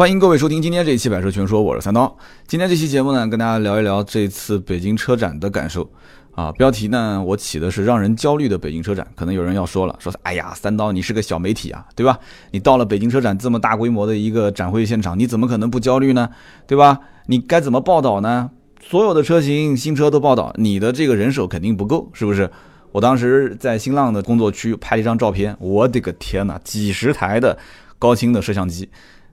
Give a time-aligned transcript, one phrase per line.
[0.00, 2.16] 欢迎各位收听今天这一期《百车全说》，我是三刀。
[2.46, 5.86] 今天这期节目呢，跟大家聊一聊这次北京车展的感受
[6.34, 6.50] 啊。
[6.52, 9.06] 标题呢，我起的是让人焦虑的北京车展。
[9.14, 12.18] 可能有人要说了，说哎呀，三刀你是个小媒体啊，对吧？
[12.50, 16.30] 你到了北京车展这么大规模的一个展会现场，你怎么可能不焦虑呢？
[16.66, 16.98] 对吧？
[17.26, 18.50] 你该怎么报道呢？
[18.80, 22.50] 所有的车型新车都报道，你的这个人手肯定不够，是不是？
[22.92, 27.58] 我当时在新浪的工作区拍了一张照片，我的个天哪，几十台的
[27.98, 28.88] 高清的摄像机。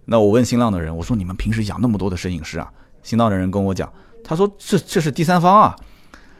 [0.10, 2.72] 那我问新浪的人，我说你们平时养那么多的摄影师啊？
[3.04, 3.92] 新浪的人跟我讲，
[4.24, 5.76] 他说这这是第三方啊，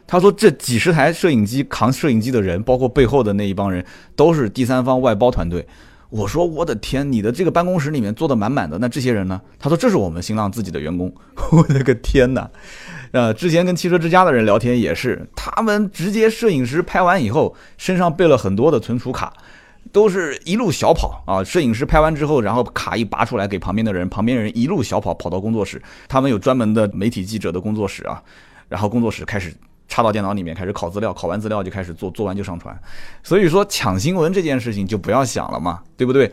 [0.06, 3.84] 他说这几十台摄影机扛摄影机的人，包括背后的那一帮人，
[4.16, 5.66] 都是第三方外包团队。
[6.08, 9.38] 我说我的天，你的这个办公室里面坐的满满的，那这些人呢？
[9.58, 11.14] 他说这是我们新浪自己的员工。
[11.52, 12.50] 我的个天哪！
[13.12, 19.30] 呃，之前跟汽车之家的人聊天也是，他们直接摄影师拍完以后，身上备了很多的存储卡。
[19.92, 21.42] 都是一路小跑啊！
[21.44, 25.80] 摄影师拍完之后，然后卡一拔出来给旁边的人，旁边人一路小跑跑到工作室。
[26.08, 28.22] 他们有专门的媒体记者的工作室啊，
[28.68, 29.54] 然后工作室开始
[29.88, 32.78] 插到电脑里面开始拷资料，拷完资料就开始做，做完就上传。
[33.22, 36.30] 所以说抢新闻这件事情就不要想了嘛，对不对？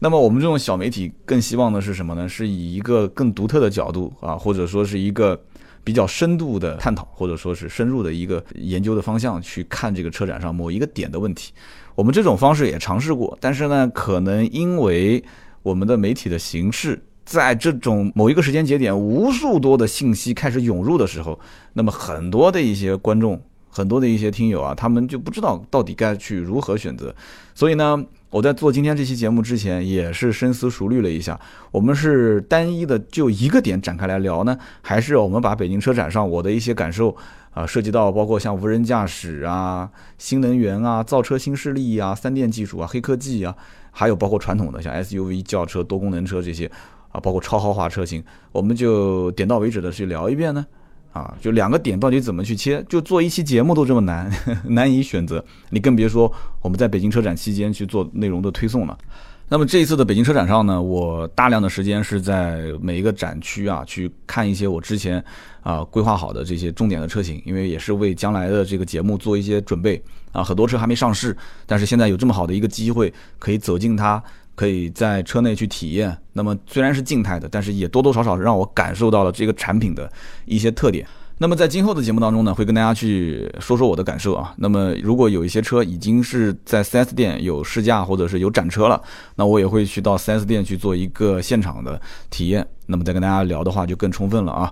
[0.00, 2.28] 那么我们这种小媒体更希望的是什么呢？
[2.28, 5.38] 是以一个更独特的角度啊，或者说是一个
[5.84, 11.52] 比较深度的探讨，或者说是深入的一个研究的方向去看这个车展上某一个点的问题。
[11.94, 15.22] 我们这种方式也尝试过，但是呢，可能因为
[15.62, 21.38] 我们的媒体的形式，在这种某一个时间节点，无数多的信息开始涌入的时候，
[21.74, 27.14] 那么很多的一些观众，很多的一些听友啊，他们就不知道到底该去如何选择。
[27.54, 31.38] 所以呢，我在做今天这期节目之前，也是深思熟虑了一下，
[31.70, 37.16] 我们是单一的就一个点展开来聊呢，还是我们把北京车展上我的一些感受。
[37.52, 43.52] 啊，涉及到包括像无人驾驶啊、新能源啊、造车新势力啊、三电技术啊、黑科技啊，
[43.90, 46.70] 还有包括传统的像 SUV、轿车、多功能车这些
[47.10, 50.64] 啊，包括超豪华车型，我们就点到为止的去聊一遍呢。
[51.12, 54.30] 啊，就两个点到底怎么去切，就做一期节目都这么难，
[54.64, 58.96] 难以选择，你更别说我们在北京车展期间去做内容的推送了。
[59.52, 65.22] 那么这一次的北京车展上呢，我大量的时间是在每一个展区啊去看一些我之前
[65.64, 70.40] 啊规划好的这些重点的车型，因为也是为将来的这个节目做一些准备啊。
[70.44, 71.36] 很多车还没上市，
[71.66, 74.22] 但是现在有这么好的一个机会，可以走进它，
[74.60, 76.14] 可以在车内去体验。
[76.34, 80.12] 那么虽然是静态的，但是也多多少少让我感受到了这个产品的
[80.44, 81.06] 一些特点。
[81.38, 84.52] 那么在今后的节目当中呢，会跟大家去说说我的感受啊。
[84.58, 89.00] 那么如果有一些车已经是在 4S 店有试驾或者是有展车了，
[89.36, 91.98] 那我也会去到 4S 店去做一个现场的
[92.28, 92.66] 体验。
[92.84, 94.70] 那么再跟大家聊的话就更充分了啊。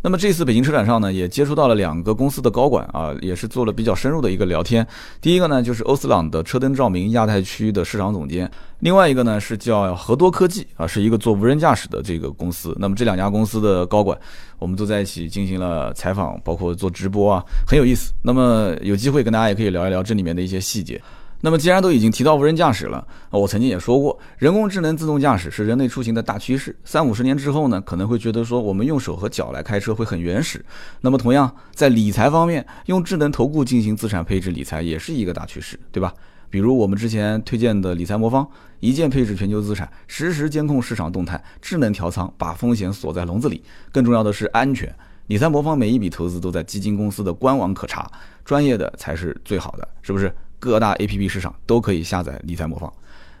[0.00, 4.86] 那么这次北京车展上呢，也接触到了两个公司的高管啊，也是做了比较深入的一个聊天。
[5.20, 8.46] 第一个呢，就是欧司朗的车灯照明亚太区的市场总监；
[8.78, 12.76] 另外一个呢，是叫和多科技啊，是一个做无人驾驶的这个公司。
[12.78, 14.16] 那么这两家公司的高管，
[14.58, 18.12] 我们都在一起进行了采访，包括做直播啊，很有意思。
[18.22, 21.00] 那么有机会跟大家也可以聊一聊这里面的一些细节。
[21.40, 26.74] 那么，既然都已经提到无人驾驶了，我曾经也说过，人工智能自动驾驶是人类出行的大趋势。
[26.84, 30.64] 三五十年之后呢，可能会觉得说我们用手和脚来开车会很原始。
[31.00, 36.12] 那么，同样在理财方面，用智能投顾进行资产配置理财也是一个大趋势，对吧？
[36.50, 38.48] 比如我们之前推荐的理财魔方，
[38.80, 43.62] 一键配置全球资产，实时监控市场动态，智能调仓，把风险锁在笼子里。
[43.92, 44.92] 更重要的是安全。
[45.26, 48.10] 理财魔方每一笔投资都在基金公司的官网可查，
[48.46, 50.34] 专业的才是最好的，是不是？
[50.58, 52.92] 各大 A P P 市场都可以下载理财魔方。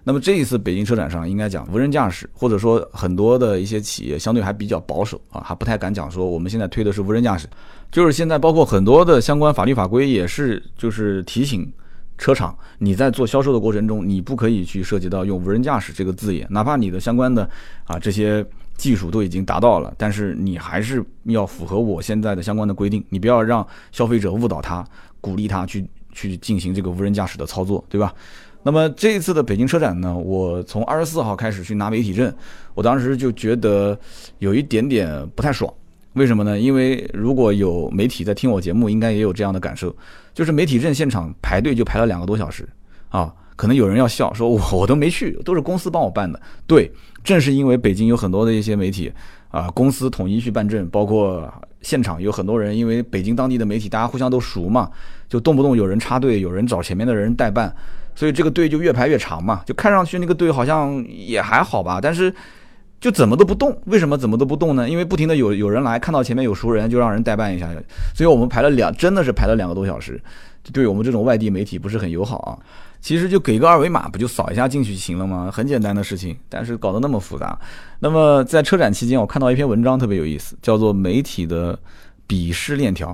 [0.04, 7.46] 那么这一次北京车展上，应该讲无人驾驶，或者说很多的一些企业相对还比较保守啊，还不太敢讲说我们现在推的是无人驾驶。
[7.92, 11.70] 就是现在包括很多的相关法律法规也是，就是提醒
[12.16, 17.48] 车厂，你在做销售的过程中，你不可以去涉及到用无人驾驶这个字眼，哪怕你的相关的
[17.84, 18.42] 啊这些
[18.78, 24.82] 技术都已经达到了，但是你还是要符合我现在的相关的规定，你不要让消费者误导他，
[25.20, 25.86] 鼓励他去。
[26.18, 28.12] 去进行这个无人驾驶的操作，对吧？
[28.64, 32.34] 那么这一次的北京车展呢，我从二十四号开始去拿媒体证，
[32.74, 33.96] 我当时就觉得
[34.40, 35.72] 有一点点不太爽。
[36.14, 36.58] 为什么呢？
[36.58, 39.94] 因为如果有媒体在听我节目，应该也有这样的感受，
[40.34, 42.68] 就是媒体证现场排队就排了两个多小时
[43.08, 43.32] 啊。
[43.56, 46.40] 可能有人要笑说，我我都没去，都是公司帮我办的。
[46.64, 46.88] 对，
[47.24, 49.12] 正是因为北京有很多的一些媒体
[49.48, 51.52] 啊，公司统一去办证，包括
[51.82, 54.88] 现场有很多人，因为北京当地的媒体大家互相都熟嘛。
[55.28, 57.74] 就动不动有人插队，有人找前面的人代办，
[58.14, 59.60] 所以这个队就越排越长嘛。
[59.66, 62.32] 就看上去那个队好像也还好吧，但是
[63.00, 63.76] 就怎么都不动。
[63.86, 64.88] 为什么怎么都不动呢？
[64.88, 67.68] 因为不停的有有人来看到前面有熟人，就让人代办一下。
[68.14, 70.22] 所以我们排了两，真的是排了两个多小时，
[70.72, 72.54] 对我们这种外地媒体不是很友好啊。
[73.00, 75.50] 其实就给个二维码，不就扫一下进去行了吗？
[75.52, 77.58] 很简单的事情，但是搞得那么复杂。
[78.00, 81.78] 那么在车展期间，我看到一篇文章特别有意思，叫做《媒体的
[82.26, 83.10] 鄙视链条》。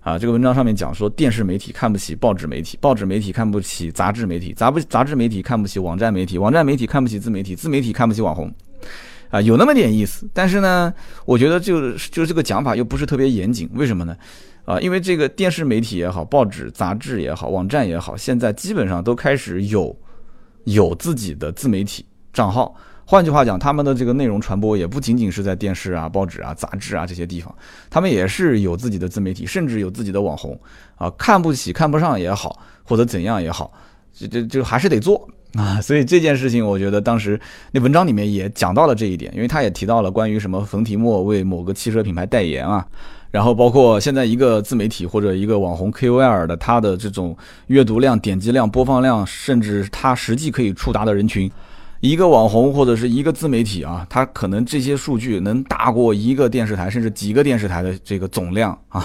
[0.00, 8.48] 啊，这个文章上面讲说，电视媒体看不起报纸媒体，报纸媒体看不起杂志媒体，杂不杂志媒体看不起网站媒体，网站媒体看不起自媒体，自媒体看不起网红。
[9.30, 10.28] 啊，有那么点意思。
[10.32, 10.94] 但是呢，
[11.24, 13.68] 我觉得就就这个讲法又不是特别严谨。
[13.74, 14.16] 为什么呢？
[14.66, 19.96] 啊，因为这个电视媒体也好，报纸、杂志也好，网站也好，现在基本上都开始有
[20.64, 22.74] 有自己的自媒体账号。
[23.08, 27.54] 换句话讲，他们的这个内容传播也不仅仅是在电视啊、报纸啊、杂志啊这些地方，
[27.88, 30.58] 他们也是有自己的自媒体，甚至有自己的网红
[30.96, 31.08] 啊。
[31.10, 33.72] 看不起、看不上也好，或者怎样也好，
[34.12, 35.80] 就就就还是得做啊。
[35.80, 37.40] 所以这件事情，我觉得当时
[37.70, 42.84] 那文章里面也讲到了这一点，因为他也提到了关于什么冯提莫为某个汽车品牌代言啊。
[43.36, 47.36] 然后包括现在一个自媒体或者一个网红 KOL 的，他的这种
[47.66, 51.52] 阅读量、点击量、播放量，甚至他实际可以触达的人群，
[52.00, 59.04] 一个网红或者是一个自媒体啊，他可能这些数据能大过一个电视台，甚至几个电视台的这个总量 啊。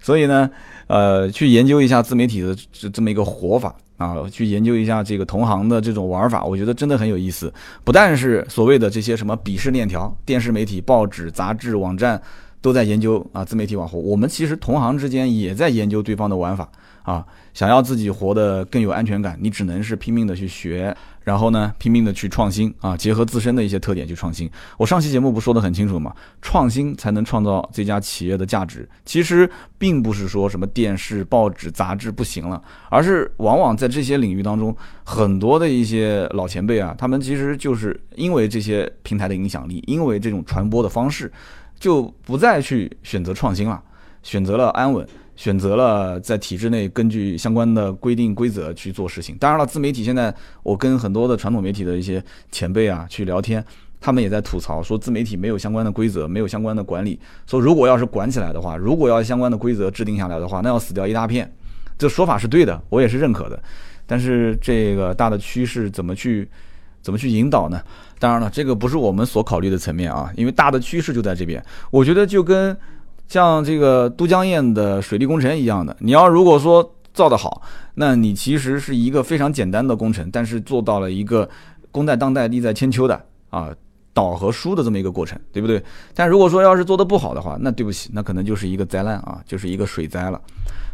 [0.00, 0.48] 所以呢，
[0.86, 7.52] 呃，去研究一下自媒体的这这么一个活法啊，去研究一下这个同行的这种玩法，我觉得真的很有意思。
[7.84, 12.18] 不但是所谓的这些什么鄙视链条，电视媒体、报纸、杂志、网站。
[12.66, 14.02] 都在研究啊，自媒体网红。
[14.02, 16.68] 我们其实同行之间也在研究对方的玩法
[17.04, 17.24] 啊。
[17.54, 24.50] 想要自己活得更有安全感，你只能是拼命的去学，然后呢，拼命的去创新啊，结合自身的一些特点去创新。
[24.76, 26.12] 我上期节目不说得很清楚吗？
[26.42, 28.86] 创新才能创造这家企业的价值。
[29.04, 29.48] 其实
[29.78, 32.60] 并不是说什么电视、报纸、杂志不行了，
[32.90, 41.30] 而是往往在这些领域当中，很多的一些老前辈啊，他们其实就是因为这些平台的影响力，因为这种传播的方式。
[41.78, 43.82] 就不再去选择创新了，
[44.22, 45.06] 选择了安稳，
[45.36, 49.36] 选择了在体制内根据相关的规定规则去做事情。
[49.38, 53.62] 当然了，自媒体现在我跟很多的传统媒体的一些前辈啊去聊天，
[54.00, 57.20] 他们也在吐槽说自媒体没有相关的规则，没有相关的管理。
[57.46, 61.52] 说如果要是管起来的话，如果要相关的规则制定下来的话，那要死掉一大片。
[61.98, 63.62] 这说法是对的，我也是认可的。
[64.06, 66.48] 但是这个大的趋势怎么去？
[67.06, 67.80] 怎么去引导呢？
[68.18, 71.64] 当然了，这个不是我们所考虑的层面啊，因为大的趋势就在这边。
[71.92, 72.76] 我觉得就跟
[73.28, 77.62] 像这个都江堰的水利工程一样的，你要如果说造得好，
[77.94, 81.48] 那你其实是一个非常简单的工程，但是做到了一个
[81.92, 83.70] 功在当代、利在千秋的啊
[84.12, 85.80] 导和疏的这么一个过程，对不对？
[86.12, 90.40] 但如果说要是做得不好的话，那对不起，那可能就是一个灾难啊，就是一个水灾了。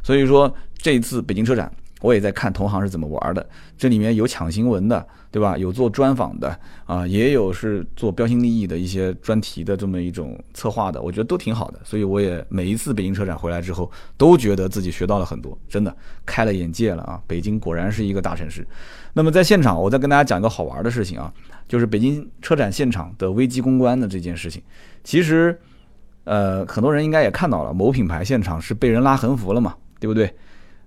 [0.02, 1.72] 所以说这一次北京车展。
[2.02, 5.56] 我也在看同行是怎么玩的，这里面有抢新闻的，对吧？
[5.56, 11.78] 有做专访的啊，也有是做标新立异的一些专题的这么一种策划的，我觉得都挺好的。
[11.84, 15.96] 所以我也每一次北京车展回来之后，都觉得自己学到了很多，真的
[16.26, 17.22] 开了眼界了啊！
[17.26, 18.66] 北京果然是一个大城市。
[19.14, 21.32] 那么在现场，我再跟大家讲一个好玩的事情啊，
[21.68, 24.60] 就是北京车展现场的危机公关的这件事情。
[25.04, 25.56] 其实，
[26.24, 30.34] 呃，很多人应该也看到了，某品牌现场是被人拉横幅了嘛，对不对？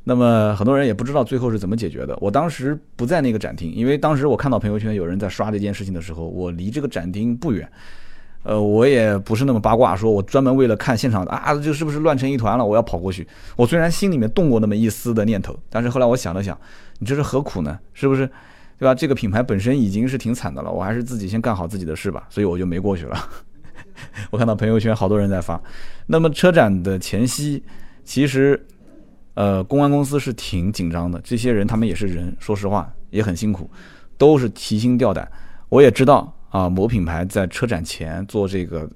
[0.07, 2.15] 那么很多人也不知道最后是怎么解决的。
[2.21, 7.67] 我当时不在那个展厅，因为当时我看到朋友圈有人在刷这件事情的时候，我离这个展厅不远。
[8.43, 12.63] 呃，我也不是那么八卦，说我专门为了看现场啊，这是不是乱成一团了？
[12.63, 13.27] 我要跑过去。
[13.55, 16.55] 我虽然心里面动过那么一丝的念头，但是后来我想了想，
[16.99, 17.79] 你这是何苦呢？
[17.93, 18.29] 是不是？
[18.77, 18.93] 对吧？
[18.93, 22.27] 这个品牌本身已经是挺惨的了，我还是自己先干好自己的事吧。
[22.29, 23.17] 所以我就没过去了。
[24.29, 25.59] 我看到朋友圈好多人在发。
[26.05, 27.63] 那么车展的前夕，
[28.03, 28.63] 其实。
[29.35, 33.69] 呃，公关公司是挺紧张的，这些人他们也是人，说实话也很辛苦，
[34.17, 35.29] 都是提心吊胆。
[35.69, 38.89] 我也知道啊，某品牌在车展前做这个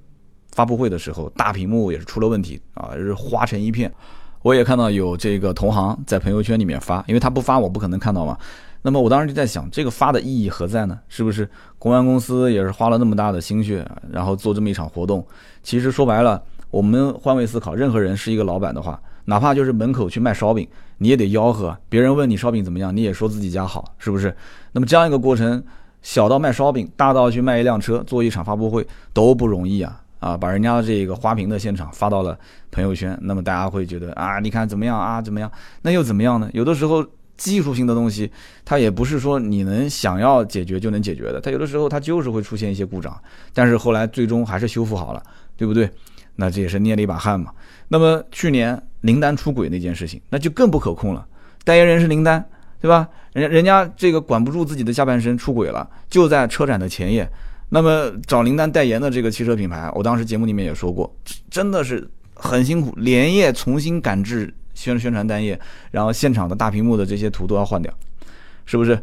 [0.54, 3.94] 发布会的时候，大屏幕也是出了问题啊，是花成一片。
[4.42, 8.38] 我也看到有这个同行在朋友圈里面发，因为他不发我不可能看到嘛。
[8.82, 10.98] 那么我当时就在想，这个发的意义何在呢？
[11.10, 11.46] 是不是
[11.78, 15.28] 公关公司也是花了那么大的心血，然后做这么一场活动？
[15.62, 16.42] 其实说白了，
[16.72, 18.98] 我们换位思考，任何人是一个老板的话。
[19.30, 20.68] 哪怕就是门口去卖烧饼，
[20.98, 21.78] 你也得吆喝。
[21.88, 24.36] 别人问你烧饼怎么样，你也说自己家好，是不是？
[24.72, 25.64] 那么这样一个过程，
[26.02, 30.02] 小到卖烧饼，大到去卖一辆车，做一场发布会都不容易啊！
[30.20, 32.38] 啊，把人家的这个花瓶的现场发到了
[32.72, 35.22] 朋友圈，那么大家会觉得啊，你看怎么样啊？
[35.22, 35.50] 怎么样？
[35.84, 36.50] 那又怎么样呢？
[36.52, 37.06] 有的时候
[37.38, 38.32] 技术性的东西，
[38.66, 43.16] 它也不是说你能想要解决就能解决的，它有的时候它就是会出现一些故障，
[43.54, 45.22] 但是后来最终还是修复好了，
[45.56, 45.88] 对不对？
[46.36, 47.52] 那这也是捏了一把汗嘛。
[47.90, 48.82] 那么去年。
[49.04, 51.26] 林丹出轨那件事情，那就更不可控了。
[51.64, 52.44] 代言人是林丹，
[52.82, 53.08] 对吧？
[53.32, 57.26] 人家人家这个管不住自己的下半身出轨了，就在车展的前夜，
[57.70, 61.10] 那么找林丹代言的这个汽车品牌，我当时节目里面也说过，
[61.50, 65.58] 真的是很辛苦，连夜重新赶制宣宣传单页，
[65.92, 67.94] 然后现场的大屏幕的这些图都要换掉，
[68.66, 69.02] 是不是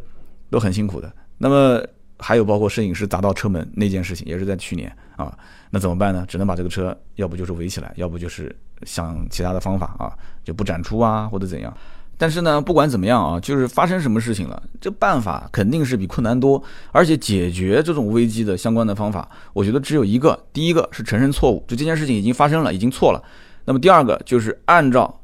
[0.50, 1.11] 都很辛苦的？
[1.38, 1.83] 那么
[2.19, 5.35] 还有包括摄影师砸到车门那件事情，也是在去年啊，
[5.71, 6.26] 那怎么办呢？
[6.28, 10.12] 只能把这个车要不就是围起来，要不就是想其他的方法啊，
[10.45, 11.73] 就不展出啊，或者怎样。
[12.18, 20.38] 但是呢，不管怎么样啊，就是发生什么事情了，这办法肯定是比困难多，而且解决这种危机的相关的方法，我觉得只有一个。
[20.50, 23.23] 第一个是承认错误，就这件事情已经发生了，已经错了。
[23.66, 25.21] 那么第二个就是按照，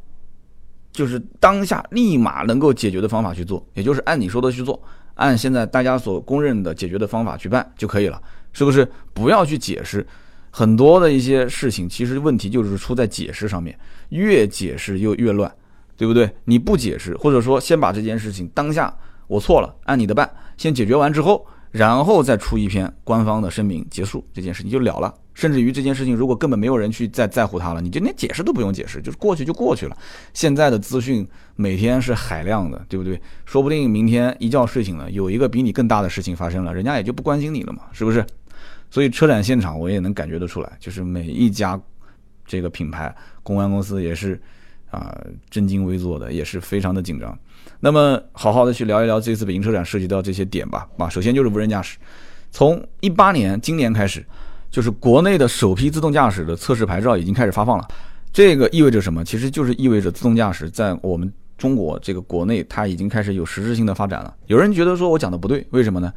[0.92, 4.78] 就是当下立马能够解决的方法去做，也就是按你说的去做，
[5.14, 8.20] 按现在大家所公认的解决的方法去办就可以了，
[8.52, 8.86] 是不是？
[9.14, 10.06] 不要去解释
[10.52, 13.76] 很多的一些事情，其实问题就是出在解释上面，
[14.10, 15.52] 越解释又越乱。
[15.94, 16.28] 对不对？
[16.46, 18.92] 你不解释，或者说先把这件事情当下
[19.28, 25.14] 我错了，按你的办，先解决完之后，然后再出一篇官方的声明，结束这件事情就了了。
[25.34, 29.96] 甚至于这件事情如果根本没有人去再在乎它了，你就连解释都不用解释，就是过去就过去了。
[30.34, 33.20] 现在的资讯每天是海量的，对不对？
[33.44, 38.24] 说不定明天一觉睡醒了，有一个比你更大的事情发生了，人家也就不关心你了嘛，是不是？
[38.92, 41.80] 所以车展现场我也能感觉得出来，就是每一家
[42.46, 44.40] 这个品牌公关公司也是。
[44.92, 45.10] 啊，
[45.48, 47.34] 正襟危坐的也是非常的紧张。
[47.80, 50.86] 那么，好好的去聊一聊这次北京车展涉及到这些点吧。
[50.98, 51.96] 啊，首先就是无人驾驶，
[52.50, 54.22] 从一八年今年开始，
[54.70, 57.88] 就是国内的首批自动驾驶的测试牌照已经开始发放了。
[58.34, 59.24] 这个意味着什么？
[59.24, 64.36] 其实就是意味着自动驾驶在我们中国这个国内，它已经开始有实质性的发展了。
[64.48, 66.12] 有人觉得说我讲的不对，为什么呢？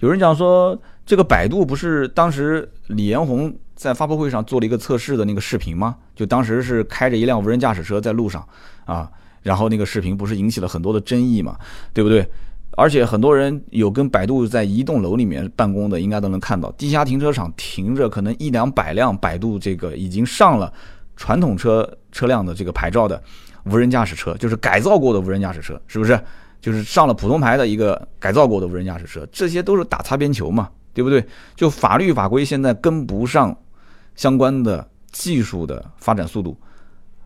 [0.00, 0.78] 有人讲说，
[1.08, 3.50] 这个百度不是当时李彦宏。
[3.74, 5.94] 在发布会上做了一个测试的那个视频吗？
[6.16, 8.44] 就当时是开着一辆无人驾驶车在路上
[8.86, 9.08] 啊，
[9.40, 11.56] 然后那个视频不是引起了很多的争议嘛，
[11.92, 12.28] 对不对？
[12.72, 20.72] 而且很多人有跟百度在一栋楼里面办公的，应该都能看到地下停车场停着可能一两百辆百度这个已经上了
[21.14, 23.22] 传统车车辆的这个牌照的
[23.66, 26.18] 无人驾驶车，就是改造过的无人驾驶车，是不是？
[26.60, 30.68] 就是上了普通牌的一个改造过的无人驾驶车，这些都是打擦边球嘛，
[31.02, 31.24] 对不对？
[31.54, 33.56] 就法律法规现在跟不上。
[34.16, 36.58] 相关的技术的发展速度，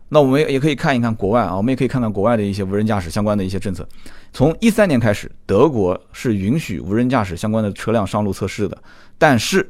[0.09, 3.83] 那我们也可以看一看国外啊，我们也可以看看国外的一些无人驾驶相关的一些政策。
[4.31, 8.77] 从一三年开始，德国是允许无人驾驶相关的车辆上路测试的，
[9.17, 9.67] 但是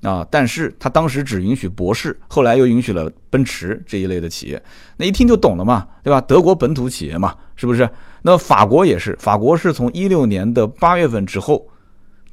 [0.00, 4.62] 啊，但是他当时只允许博士，后来又允许了奔驰这一类的企业。
[4.96, 6.18] 那一听就懂了嘛，对吧？
[6.22, 7.86] 德国本土企业嘛，是不是？
[8.22, 11.68] 那法国也是，法国是从一六年的八月份之后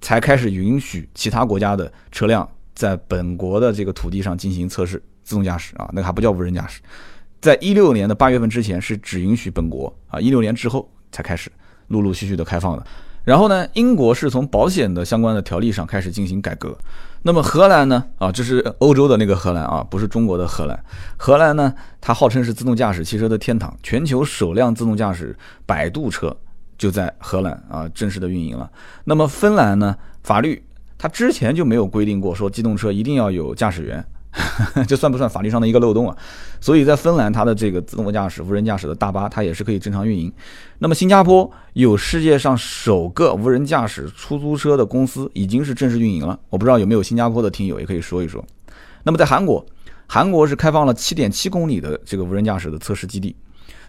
[0.02, 2.48] 才开始允许其他国家的车辆。
[2.74, 6.82] 在本国的这个土地上进行测试自动驾驶啊，那个还不叫无人驾驶。
[7.40, 11.52] 在一六年的八月份之前是只允许本国啊，一六年之后才开始
[11.90, 12.84] 陆陆续续的开放的。
[13.24, 16.76] 然后呢，英国是从保险的相关的条例上开始进行改革。
[17.22, 18.04] 那么荷兰呢？
[18.18, 20.84] 啊，这是欧洲的那个荷兰啊，不是中国的荷兰。
[21.18, 26.36] 荷兰呢，它号称是自动驾驶汽车的天堂，全球首辆自动驾驶摆渡车
[26.82, 28.68] 就在荷兰啊正式的运营了。
[29.04, 30.60] 那么芬兰呢，法律。
[30.98, 34.04] 它之前就没有规定过说机动车一定要有驾驶员，
[34.88, 36.18] 这算不算法律上的一个漏洞啊？
[36.60, 40.32] 所以在芬兰，它的这个自动驾驶、无人驾驶的大巴，它也是可以正常运营。
[40.80, 46.40] 那么新加坡有世界上首个无人驾驶出租车的公司，已经是正式运营了。
[46.50, 48.44] 我不知道有没有新加坡的听友也可以说一说。
[49.04, 49.64] 那么在韩国，
[50.08, 53.36] 韩国是开放了七点七公里的这个无人驾驶的测试基地。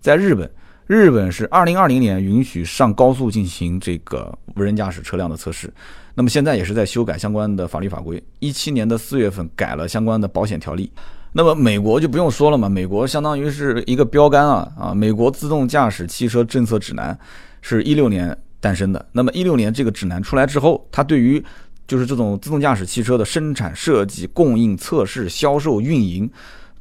[0.00, 0.50] 在日本，
[0.86, 5.72] 日本是二零二零年允许上高速进行这个无人驾驶车辆的测试。
[6.14, 10.90] 那么现在也是在修改相关的法律法规，一七年的四月份改了相关的保险条例。
[11.32, 14.94] 那么美国就不用说了嘛，美国相当于是一个标杆啊啊！
[14.94, 17.18] 美国自动驾驶汽车政策指南
[17.62, 19.06] 是一六年诞生的。
[19.12, 21.42] 那么一六年这个指南出来之后，它对于
[21.88, 26.30] 就是这种自动驾驶汽车的生产、设计、供应、测试、销售、运营，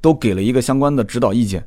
[0.01, 1.63] 都给了一个相关的指导意见。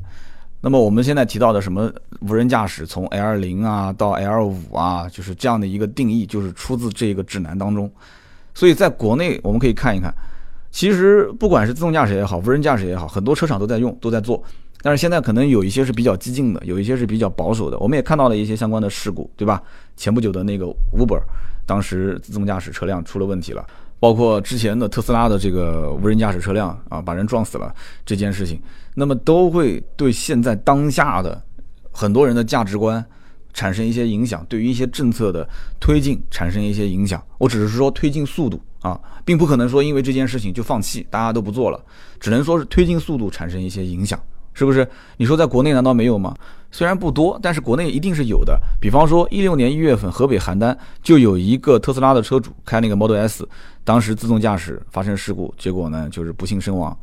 [0.65, 7.93] 那么我们现在提到的什么无人驾驶，从 L 零啊到 L 五啊，就是这样的一个定义，就是出自这个指南当中。
[8.55, 10.11] 所以在国内，我们可以看一看，
[10.71, 14.43] 其实不管是自动驾驶也好，无人驾驶也好，很多车厂都在用，都在做。
[14.81, 17.79] 但是现在可能有一些是比较激进的，有一些是比较保守的。
[17.79, 19.63] 我们也看到了一些相关的事故，对吧？
[19.99, 20.65] 前不久的那个
[20.97, 21.21] Uber，
[21.67, 23.63] 当时自动驾驶车辆出了问题了。
[24.01, 28.61] 包括之前的特斯拉的这个无人驾驶车辆啊，把人撞死了这件事情，
[28.95, 31.43] 那么都会对现在当下的
[31.91, 33.05] 很多人的价值观
[33.53, 35.49] 产生一些影响，对于一些政策的
[35.79, 37.23] 推进产生一些影响。
[37.39, 41.81] 我只是说推进速度啊，并不可能说因为这件事情就放弃，大家都不做了，
[42.19, 44.21] 只能说是推进速度产生一些影响
[44.53, 44.89] 是不是？
[45.17, 46.35] 你说在国内难道没有吗？
[46.71, 48.61] 虽然不多，但是国内 一定是有的。
[48.81, 53.49] 比方说，一六年一月份，河北邯郸就有一个特斯拉的车主开那个 Model S，
[53.83, 56.97] 当时自动驾驶发生事故，结果呢就是不幸身亡。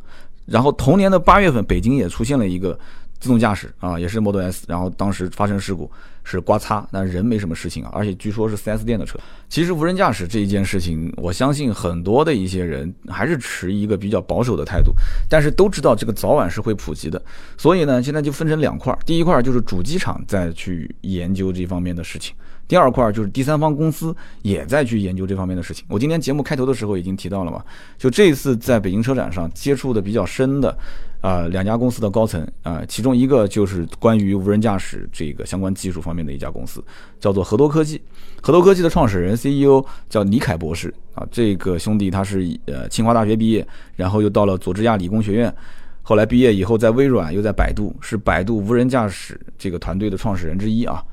[0.46, 2.78] 然后同年的八月份，北京也出现了一个。
[3.22, 5.90] 自动驾驶啊，也是 Model S，然后当时发生事故
[6.24, 9.20] 是刮擦，但人没什么事情啊，而且据说是 4S 店的车。
[9.48, 14.92] 其实无人驾驶这一件事情，我相信很多的一些人还是持一个比较保守的态度，
[15.30, 17.22] 但是都知道这个早晚是会普及的。
[17.58, 22.36] 所以呢，现在就分成两块，第一块就是主机厂在去研究这方面的事情，
[22.68, 25.86] 第二块就是第三方公司也在去研究这方面的事情。
[25.88, 27.64] 我今天节目开头的时候已经提到了嘛，
[28.00, 30.76] 就这一次在北京车展上接触的比较深的。
[31.22, 36.84] 啊，两家公司的高层啊，其中一个就是关于无人驾驶这个相关技术方面的一家公司，
[37.20, 38.02] 叫做河多科技。
[38.42, 45.54] 河多科技的创始人 CEO 叫李凯博士啊，这个兄弟他是呃清华大学毕业，然后又到了佐治亚理工学院，
[46.02, 51.04] 后来毕业以后在微软又在百度，是百度无人驾驶这个团队的创始人之一啊。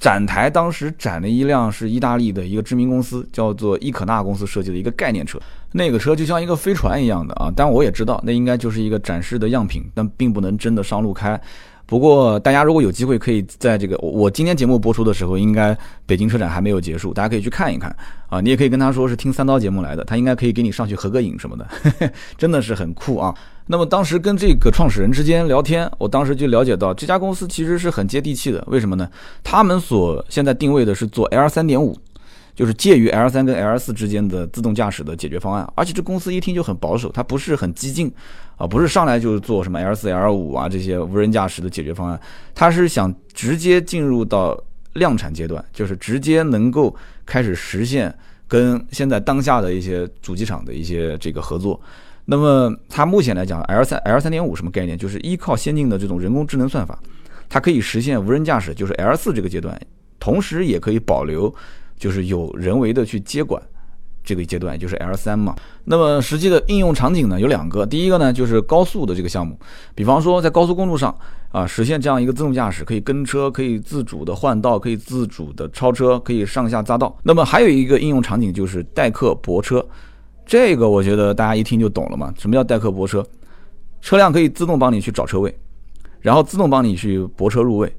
[0.00, 5.38] 展台当时展了一辆是意大利的一个知名公司，叫做伊可纳公司设计的一个概念车，
[5.72, 11.38] 那个车就像一个飞船一样的啊，但我也知道那应该就是一个展示的样品，但并不能真的上路开。
[11.84, 15.76] 不过大家如果有机会，可以在这个我今天节目播出的时候，应该
[16.06, 17.94] 北京车展还没有结束，大家可以去看一看
[18.28, 18.40] 啊。
[18.40, 21.68] 你也可以跟他说是听三刀节目来的，他应该可以给你上去合个影什么的，
[22.38, 23.34] 真的是很酷啊。
[23.70, 28.62] 那么当时跟这个创始人之间聊天，我当时就了解到这家公司其实是很接地气的。
[28.66, 29.08] 为什么呢？
[29.44, 31.96] 他们所现在定位的是做 L 三点五。
[32.52, 38.12] 就是介于 L 三跟 L 四之间的自动驾驶的解决方案，而且这公司一听就很保守，它不是很激进，
[38.56, 42.20] 啊，不是上来就是做什么 L 四、L 五啊这些无人驾驶的解决方案，
[42.54, 44.60] 它是想直接进入到
[44.94, 48.14] 量产阶段，就是直接能够开始实现
[48.46, 51.80] 跟现在当下的一些主机厂的一些这个合作。
[52.30, 54.96] 那么它目前来讲，L 三、L 三点五什么概念？
[54.96, 56.96] 就是依靠先进的这种人工智能算法，
[57.48, 59.76] 它可以实现无人驾驶，就是 L 四这个阶段，
[60.20, 61.52] 同时也可以保留。
[61.98, 63.62] 就是有人为的去接管
[64.24, 65.54] 这个阶段，就是 L 三嘛。
[65.84, 69.58] 那么实际的应用场景呢有两个，第一个呢就是高速的这个项目，
[69.94, 71.14] 比方说在高速公路上
[71.52, 77.14] 啊，实现这样一个自动驾驶，可以跟车，可以自主的换道，可以自主的超车，可以上下匝道。
[77.22, 79.84] 那么还有一个应用场景就是代客泊车，
[80.50, 82.34] 这个我觉得大家一听就懂了嘛。
[82.36, 83.24] 什么叫代客泊车？
[84.00, 85.56] 车辆可以自动帮你去找车位，
[86.18, 87.94] 然后自动帮你去泊车入位。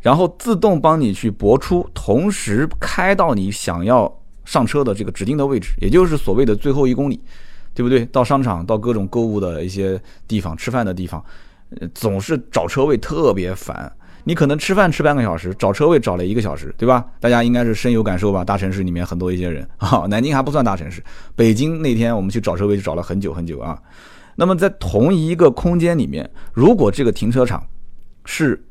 [0.00, 4.10] 然后自动帮你去泊出，同时开到你想要
[4.44, 7.20] 上车的这个指定的位置，也就是所谓的最后一公里，
[7.74, 8.06] 对不对？
[8.06, 11.20] 到商场、到各种购物的一些地方、吃饭的地方，
[11.92, 13.92] 总是找车位特别烦。
[14.30, 17.04] 你可能吃饭吃半个小时，找车位找了一个小时，对吧？
[17.18, 18.44] 大家应该是深有感受吧？
[18.44, 21.02] 大城市里面很多一些人 啊，南京还不算大城市，
[21.34, 23.76] 北京那天我们去找车位就找了很久很久啊。
[24.36, 27.60] 那么在同一个空间里面，如果这个停车场
[28.24, 28.64] 是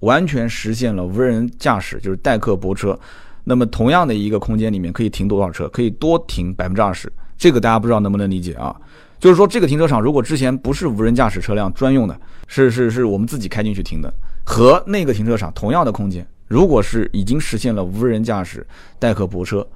[0.00, 2.98] 完全实现了无人驾驶，就是代客泊车。
[3.44, 5.68] 那么同样的一个空间里面可以停多少车？
[5.68, 7.08] 可以多停百分之二十。
[7.38, 8.74] 这个大家不知道能不能理解啊？
[9.20, 14.12] 就是说这个停车场如果之前不是无人驾驶车辆专用的，是是是我们自己开进去停的，
[14.44, 18.66] 和那个停车场同样的空间，如果是已经实现了无人驾驶
[18.98, 19.66] 代客泊车，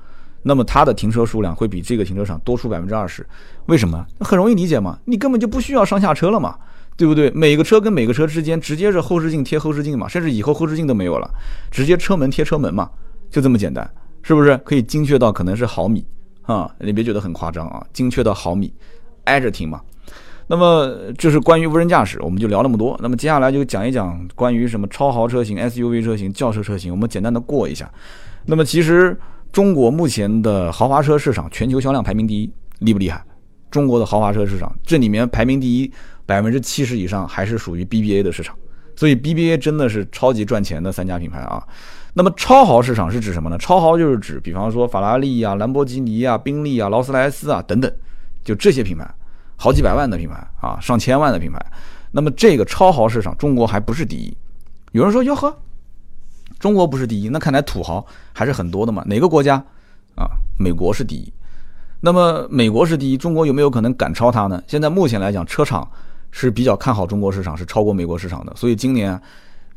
[0.43, 3.27] 那么它的停车数量会比这个停车场多出百分之二十。
[3.67, 4.07] 为什么？
[4.21, 6.57] 很容易理解嘛，你根本就不需要上下车了嘛。
[6.99, 7.31] 对不对？
[7.31, 11.31] 每个车跟每个车之间直接是后视镜贴后视镜嘛，甚至以后后视镜都没有了，
[11.71, 12.91] 直接车门贴车门嘛，
[13.31, 13.89] 就这么简单，
[14.21, 14.57] 是不是？
[14.65, 16.05] 可以精确到可能是毫米
[16.43, 18.75] 啊，你别觉得很夸张啊，精确到毫米，
[19.27, 19.81] 挨着停嘛。
[20.49, 22.99] 那么这是关于无人驾驶，我们就聊那么多。
[23.01, 27.89] 那么接下来就讲一讲关于什么超豪车型、SUV 车型、轿车车型，我们简单的过一下。
[28.47, 29.17] 那么其实
[29.53, 33.23] 中国目前的豪华车市场全球销量排名第一，厉不厉害？
[33.71, 35.93] 中国的豪华车市场这里面排名第一。
[36.29, 38.55] 百分之七十以上还是属于 BBA 的市场，
[38.95, 41.67] 所以 BBA 真的是超级赚钱的三家品牌啊。
[42.13, 43.57] 那么超豪市场是指什么呢？
[43.57, 47.91] 超豪就是指，比方说法拉利啊、兰博基尼啊、宾利啊、劳斯莱斯啊等等，
[48.45, 49.11] 就这些品牌，
[49.59, 51.61] 好几百万的品牌啊，上千万的品牌。
[52.11, 54.35] 那么这个超豪市场，中国还不是第一。
[54.93, 55.55] 有人说哟呵，
[56.59, 59.05] 中国不是第一，那看来土豪还是很多的嘛。
[59.07, 59.57] 哪个国家
[60.15, 60.31] 啊？
[60.59, 61.31] 美国是第一。
[62.01, 64.63] 那么美国是第一，中国有没有可能赶超它呢？
[64.67, 65.87] 现在目前来讲，车厂。
[66.31, 69.19] 是比较看好中国市场，是超过美国市场的，所以今年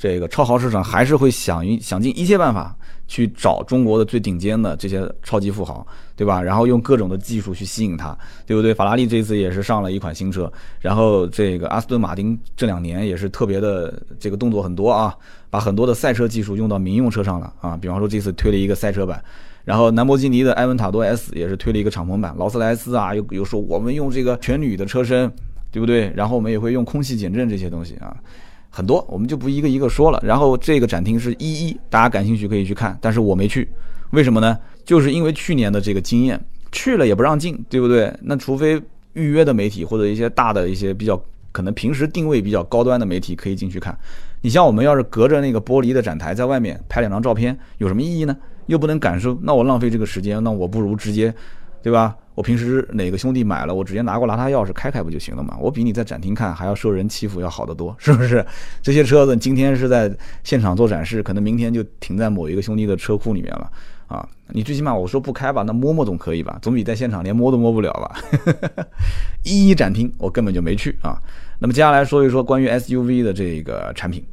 [0.01, 2.75] 这个超豪市场还是会想一想尽一切办法
[3.07, 5.85] 去找中国的最顶尖的这些超级富豪，
[6.15, 6.41] 对吧？
[6.41, 8.73] 然后用各种的技术去吸引他，对不对？
[8.73, 15.15] 法拉利这次也是上了一款新车，然后这个阿斯顿马丁这两年也是特别的这个动作很多啊，
[15.51, 19.23] 把很多的赛车技术用到民用车上了啊，比方说这次推了一个赛车版，
[19.63, 25.31] 然后兰博基尼的埃文塔多 S 也是推了一个敞篷版，劳斯莱斯啊又又说我们用这个全铝的车身。
[25.73, 26.11] 对不对？
[26.13, 28.13] 然后我们也会用空气减震这些东西啊，
[28.73, 30.19] 很多，我们就不一个一个说了。
[30.23, 33.69] 然后这个展厅是一一，大家感兴趣可以去看，但是我没去，
[34.11, 34.57] 为什么呢？
[34.85, 38.11] 就是因为去年的这个经验，去了也不让进，对不对？
[38.21, 38.81] 那除非
[39.13, 43.95] 预约的媒体或者一些大的一些比较可能平时定位比较高端的媒体可以进去看。
[44.41, 48.35] 你像我们要是隔着那个玻璃的展台在外面拍两张照片，有什么意义呢？
[48.67, 51.33] 又不能感受，那我浪费这个时间，那我不如直接，
[51.83, 52.15] 对吧？
[52.41, 55.55] 我平时哪个兄弟买了，我直接拿过拿他钥匙开开不就行了嘛？
[55.61, 58.43] 我比你在展厅看还要受人欺负要好得多，是不是？
[58.81, 60.11] 这些车子今天是在
[60.43, 63.71] 现场做展示，可能明天就停在某一个兄弟的车库里面了
[64.07, 64.27] 啊！
[64.47, 66.57] 你最起码我说不开吧，那摸摸总可以吧？
[66.63, 68.15] 总比在现场连摸都摸不了吧？
[69.45, 71.21] 一一展厅我根本就没去啊！
[71.59, 74.25] 那么接下来说一说关于 SUV 的这个产品，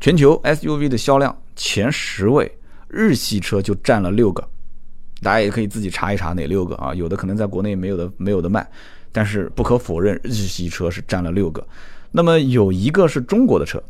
[0.00, 2.50] 全球 SUV 的销量前十位，
[2.88, 4.42] 日系车就占了六个。
[5.24, 8.64] 大家也可以自己查一查哪六个啊，有的可能在国内没有的没有的卖，
[9.10, 11.66] 但是不可否认，日系车是占了六个。
[12.12, 13.82] 那么有一个是中国的车，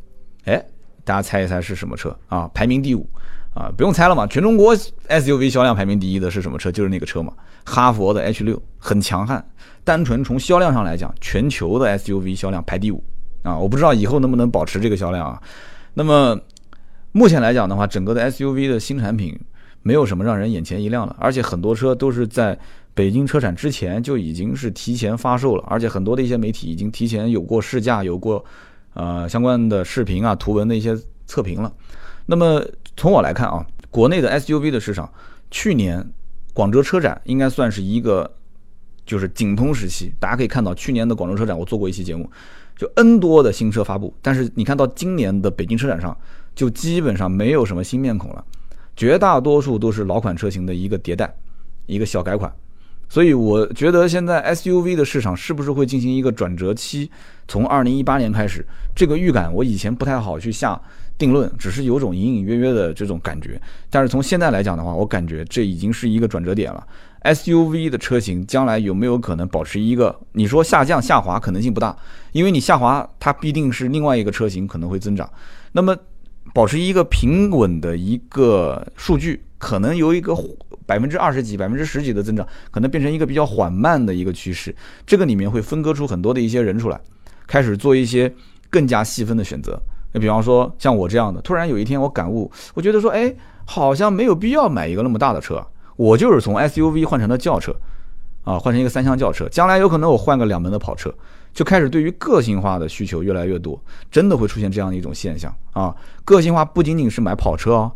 [0.44, 0.64] 哎，
[1.04, 2.48] 大家猜一猜是什么车啊？
[2.54, 3.04] 排名第五
[3.52, 4.76] 啊，不用猜了嘛，全中国
[5.08, 6.70] SUV 销量排名第一的是什么车？
[6.70, 7.32] 就是那个车嘛，
[7.64, 9.44] 哈佛的 H 六很强悍。
[9.82, 13.02] 单纯从销量上来讲，全球的 SUV 销量排第五
[13.42, 15.42] 啊，我不知道以后能不能保持这个销量啊。
[15.92, 16.40] 那么
[17.12, 19.36] 目前来讲的话，整个的 SUV 的新产品。
[19.84, 22.58] 没有什么让人眼前一亮的，而且很多车都是在
[22.94, 28.42] 北京车展之前就已经是提前发售了，而且很多的一些媒体已经提前有过试驾，有过
[28.94, 31.70] 呃相关的视频啊、图文的一些测评了。
[32.24, 32.64] 那么
[32.96, 35.12] 从我来看啊，国内的 SUV 的市场，
[35.50, 36.04] 去年
[36.54, 38.34] 广州车展应该算是一个
[39.04, 40.14] 就是井喷时期。
[40.18, 42.30] 大家可以看到，去年的广州车展我做过一期节目，
[42.78, 46.16] 就 N 多的新车发布，但是你看到今年的北京车展上，
[46.54, 48.42] 就基本上没有什么新面孔了。
[48.96, 51.34] 绝大多数都是老款车型的一个迭代，
[51.86, 52.52] 一个小改款，
[53.08, 57.10] 所以我觉得现在 SUV 的市场是不是会进行一个转折期？
[57.48, 60.80] 从二零一八年开始，这个预感我以前不太好去下
[61.18, 63.60] 定论，只是有种隐隐约约的这种感觉。
[63.90, 66.86] 但是从现在来讲的话，我感觉这已经是一个转折点了。
[67.22, 70.14] SUV 的车型将来有没有可能保持一个？
[70.32, 71.96] 你说下降下滑可能性不大，
[72.32, 75.28] 因为你下滑它必定是另外一个车型可能会增长。
[75.72, 75.96] 那么。
[76.52, 80.36] 保持一个平稳的一个数据，可能由一个
[80.86, 84.74] 百分之二十几、百分之十几的增长，可能变成一个比较缓慢的一个趋势。
[85.06, 87.00] 这个里面会分割出很多的一些人出来，
[87.46, 88.32] 开始做一些
[88.70, 89.80] 更加细分的选择。
[90.12, 97.74] 那比方说像我这样的，突然有一天我感悟，我觉得说，哎，好像没有必要买一个那么大的车，我就是从 SUV 换成了轿车，
[98.44, 101.12] 啊，换成一个三厢轿车，将来有可能我换个两门的跑车。
[101.54, 105.94] 就开始对于个性化的需求越来越多，真的会出现这样的一种现象啊！
[106.24, 107.92] 个性化不仅仅是买跑车哦，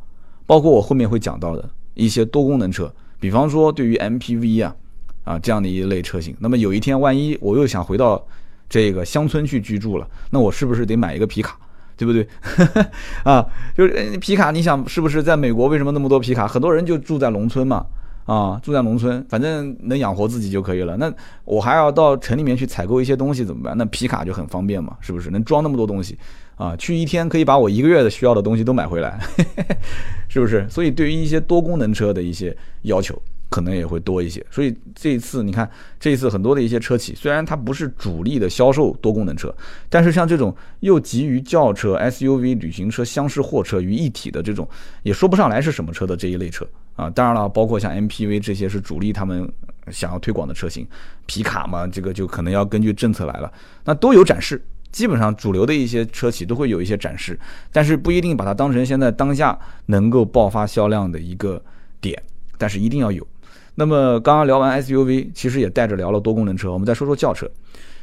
[0.47, 4.77] 包括我后面会讲到的一些多功能车，比方说对于 MPV 啊
[5.25, 6.37] 啊这样的一类车型。
[6.39, 8.25] 那么有一天万一我又想回到
[8.69, 11.59] 这个乡村去居住了，那我是不是得买一个皮卡，
[11.97, 12.29] 对不对？
[13.25, 13.45] 啊，
[13.77, 16.47] 就是皮卡，你想是不是在美国为什么那么多皮卡？
[16.47, 17.85] 很多人就住在农村嘛。
[18.29, 20.99] 啊，住在农村，反正能养活自己就可以了。
[20.99, 21.11] 那
[21.47, 23.75] 我还要到城里面去采购一些东西怎么办？
[23.79, 25.31] 那皮卡就很方便嘛，是不是？
[25.31, 26.19] 能装那么多东西，
[26.57, 29.19] 啊，去一天可以把我一个月的需要的东西都买回来，
[30.29, 30.69] 是不是？
[30.69, 33.19] 所以对于一些多功能车的一些要求。
[33.51, 35.67] 可能也会多一些，所以这一次你看，
[35.99, 39.51] 这一次很多的一些车企，虽然它不是主力的销售多功能车，
[39.89, 44.69] 但是像这种又集于轿车、SUV、旅行车、厢式货车于一体的这种，
[45.03, 47.09] 也说不上来是什么车的这一类车啊。
[47.09, 49.51] 当然了，包括像 MPV 这些是主力他们
[49.91, 50.87] 想要推广的车型，
[51.25, 53.51] 皮卡嘛，这个就可能要根据政策来了，
[53.85, 54.63] 那都有展示。
[54.91, 57.39] 基本上主流的一些车企都会有一些展示，
[57.71, 59.57] 但是不一定把它当成现在当下
[59.87, 61.63] 能够爆发销量的一个
[62.01, 62.21] 点，
[62.57, 63.25] 但是一定要有。
[63.75, 66.73] 那么刚刚聊完 SUV，其实也带着聊了多功能车。
[66.73, 67.49] 我们再说说轿车。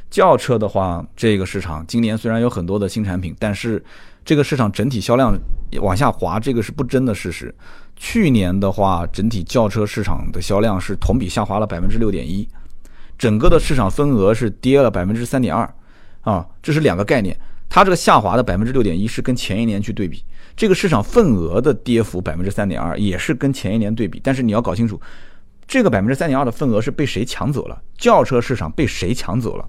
[0.08, 3.84] 轿车的话，这个市场今年虽然有很多的新产品，但是
[4.24, 5.36] 这个市场整体销量
[5.82, 7.52] 往下滑，这个是不争的事实。
[7.96, 12.48] 去年的话，整体轿车市场的销量是同比下滑了百分之六点一，
[13.18, 15.68] 整个的市场份额是跌了百分之三点二。
[16.20, 17.36] 啊，这是两个概念。
[17.68, 20.22] 它这个下滑的百分之六点一是跟前一年去对比，
[20.56, 24.20] 这个市场份额的跌幅百分之三点二也是跟前一年对比。
[24.22, 25.00] 但是你要搞清楚。
[25.68, 27.82] 这个百分之三点二的份额是被谁抢走了？
[27.98, 29.68] 轿车市场被谁抢走了？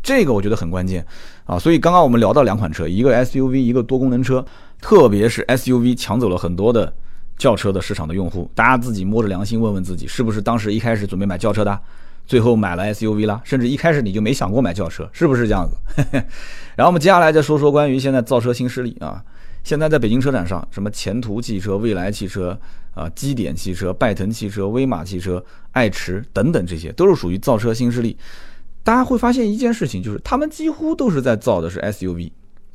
[0.00, 1.04] 这个我觉得很关键
[1.44, 1.58] 啊！
[1.58, 4.46] 所以刚刚我们聊到两款车，一个 SUV，一个多功能车，
[4.80, 6.94] 特别是 SUV 抢走了很多的
[7.38, 8.50] 轿车的市场的用户。
[8.54, 11.80] 大家自己摸着良心问问自己，是不是当时一开始准备买轿车的，
[12.26, 13.40] 最后买了 SUV 了？
[13.44, 15.76] 甚至一开始你就没想过买轿车，是不是这样子？
[16.76, 19.24] 然后我们接下来再说说关于现在造车新势力啊。
[19.64, 22.58] 现在在北京车展上，什么前途汽车、未来汽车
[22.94, 28.16] 啊、基点汽车、拜腾汽车、威马汽车、爱驰等等，这些都是属于造车新势力。
[28.82, 32.30] 大家会发现一件事情，就是他们几乎都是在造的是 SUV，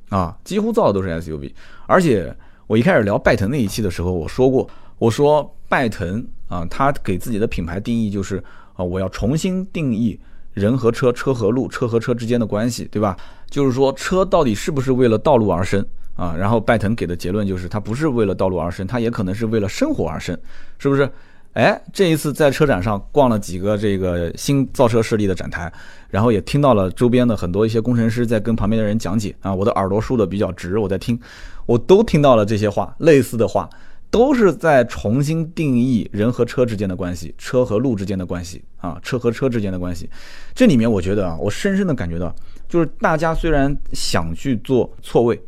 [0.10, 1.52] 啊，几乎造的都是 SUV。
[1.88, 2.36] 而且
[2.74, 10.20] 我一开始聊拜腾那一期的时候，我说过，我说拜腾啊，他给自己的品牌定义就是啊，我要重新定义
[10.54, 13.16] 人和车、车和路、车和车之间的关系，对吧？
[13.48, 16.36] 就是说车到底是不是为了道路而生啊？
[16.36, 20.36] 然后拜腾给的结论就是，它不是为了道路而生，它也可能是为了生活而生，
[20.80, 21.08] 是不是？
[21.54, 25.72] 哎，这一次在车展上逛了几个这个新造车势力的展台，
[26.10, 31.20] 然后也听到了周边的很多一些工程师在跟旁边的人讲解啊，我的耳朵竖的比较直，我在听，
[31.68, 33.70] 我都听到了这些话，类似的话，
[34.10, 40.10] 都是在重新定义人和车之间的关系，车和路之间的关系啊，车和车之间的关系。
[40.56, 42.34] 这里面我觉得啊，我深深的感觉到，
[42.68, 45.40] 就是大家虽然想去做错位，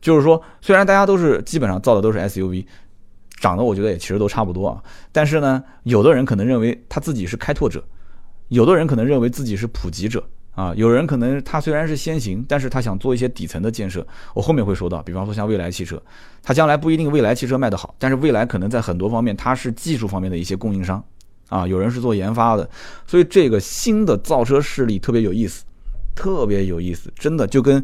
[0.00, 2.64] 就是说虽然大家都是基本上造的都是 SUV。
[3.40, 7.82] 长得我觉得也其实都差不多啊，但是呢，有的人可能认为他自己是开拓者，
[8.48, 10.22] 有的人可能认为自己是普及者
[10.54, 14.06] 啊，有人可能他虽然是先行，但是他想做一些底层的建设。
[14.34, 16.00] 我后面会说到，比方说像蔚来汽车，
[16.42, 21.02] 它将来不一定未来汽车卖得好，但是未来可能在很多方面它是技术方面的一些供应商
[21.48, 22.68] 啊，有人是做研发的，
[23.06, 25.64] 所以这个新的造车势力特别有意思，
[26.14, 27.82] 特别有意思，真的就跟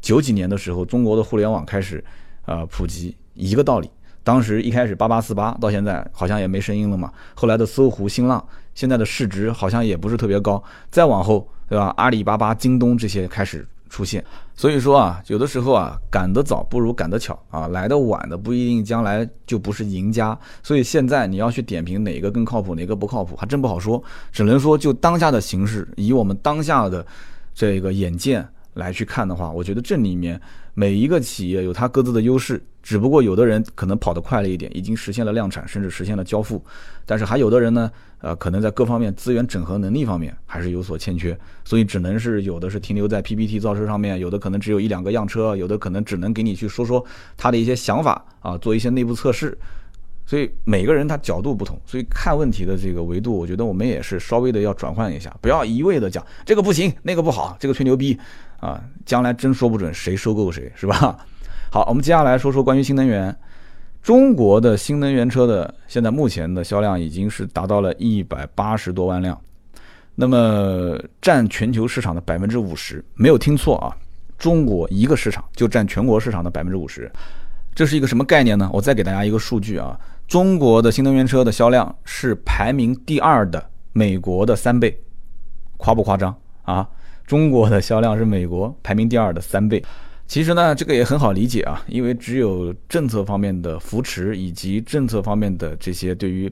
[0.00, 2.02] 九几年的时候中国的互联网开始
[2.46, 3.90] 啊普及一个道理。
[4.24, 7.12] 当时一开始八八四八，到现在好像也没声音了嘛。
[7.34, 10.60] 后来的搜狐、新浪，现在的市值好像也不是特别高。
[10.90, 11.92] 再往后，对吧？
[11.98, 14.24] 阿里巴巴、京东这些开始出现。
[14.56, 20.36] 所以说啊，有的时候啊，赶得早不如赶得巧啊，来的晚的不一定将来就不是赢家。
[20.62, 24.02] 所以现在你要去点评哪个更靠谱，哪个不靠谱，还真不好说。
[24.32, 27.04] 只能说就当下的形势，以我们当下的
[27.54, 30.40] 这个眼见来去看的话，我觉得这里面
[30.72, 32.62] 每一个企业有它各自的优势。
[32.84, 36.62] 只不过有的人可能跑得快了一点，已经实现了量产，甚至实现了交付，
[37.06, 47.02] 但是还有的人呢，呃，可能在各方面资源整合能力方面还是有所欠缺，所以只能是有的是停留在 PPT 造车上面，有的可能只有一两个样车，有的可能只能给你去说说
[47.38, 49.56] 他的一些想法啊，做一些内部测试，
[50.26, 58.18] 所以每个人他角度不同，所以看问题的这个维度，我觉得我们也是稍微的要转换一下，不要一味的讲这个不行，那个不好，这个吹牛逼
[58.60, 61.16] 啊，将来真说不准谁收购谁，是吧？
[61.74, 63.36] 好，我们接下来说说关于新能源。
[64.00, 69.36] 中国的新能源车的现在目前的销量已经是达到了一百八十多万辆，
[70.14, 73.90] 那么占全球市场的百分之五十，没有听错啊，
[74.38, 77.10] 中国一个市场就占全国市场的百分之五十，
[77.74, 78.70] 这是一个什么概念呢？
[78.72, 83.60] 我再给大家一个数据啊，中国的新能源车的销量是排名第二的
[83.92, 84.96] 美国的三倍，
[85.76, 86.32] 夸不夸张
[86.62, 86.88] 啊？
[87.26, 89.84] 中国的销量是美国排名第二的三倍。
[90.26, 96.50] 其实呢，这个也很好理解啊，因为只有政策方面的扶持以及政策方面的这些对于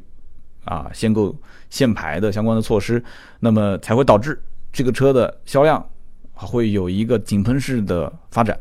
[0.65, 1.35] 啊限购
[1.71, 3.03] 限牌的相关的措施，
[3.41, 4.41] 那么才会导致
[4.73, 5.85] 这个车的销量
[6.35, 8.59] 会有一个井喷式的发展。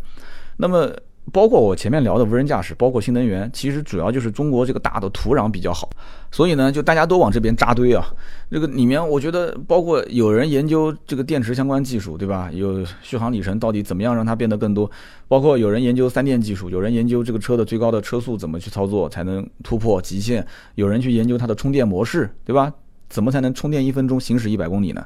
[0.58, 0.92] 那么。
[1.32, 5.90] 包括我前面聊的无人驾驶，包括新能源，其实主要就是中国这个大的土壤比较好，
[6.32, 8.06] 所以呢，就大家都往这边扎堆啊。
[8.50, 12.50] 这个里面，我觉得包括有人研究这个电池相关技术，对吧？
[12.52, 14.90] 有续航里程到底怎么样让它变得更多？
[15.28, 20.46] 包括有人研究三电技术，有人研究这个车的最高的车速怎么去操作才能突破极限？
[20.76, 22.74] 有人去研究它的充电模式，对吧？
[23.10, 25.06] 怎么才能充电一分钟行驶一百公里呢？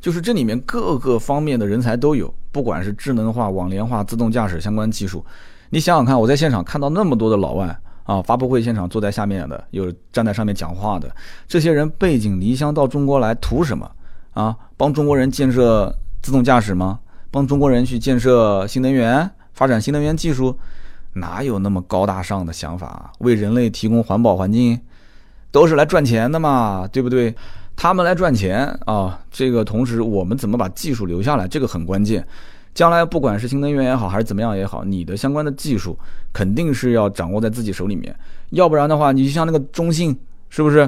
[0.00, 5.24] 就是这里面各个方面的人才都有，不管是智能化、网联化、自动驾驶相关技术，
[5.68, 11.14] 你想想看，我在现场看到那么多的老外啊，发布会现场坐在下面的，有站在上面讲话的，
[11.46, 13.90] 这些人背井离乡到中国来图什么
[14.32, 14.56] 啊？
[14.76, 16.98] 帮中国人建设自动驾驶吗？
[17.30, 20.56] 帮中国人去建设新能源、发展新能源技术？
[21.12, 23.12] 哪有那么高大上的想法？
[23.18, 24.80] 为人类提供环保环境，
[25.50, 27.34] 都是来赚钱的嘛，对不对？
[27.80, 32.22] 他们来赚钱啊，这个同时我们怎么把技术留下来，这个很关键。
[32.74, 35.98] 将来不管是新能源也好，还是怎么样也好，你的相关的技术
[36.30, 38.14] 肯定是要掌握在自己手里面，
[38.50, 40.14] 要不然的话，你就像那个中信，
[40.50, 40.86] 是不是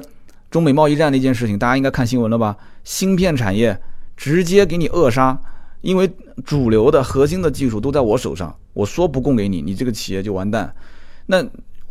[0.50, 2.54] 中美贸易战那件事情，大家应该看新闻了吧？
[2.84, 3.74] 芯片产业
[4.14, 5.40] 直接给你扼杀，
[5.80, 10.70] 因为主流的核心的技术都在我手上，我说不供给你，你这个企业就完蛋。
[11.24, 11.42] 那。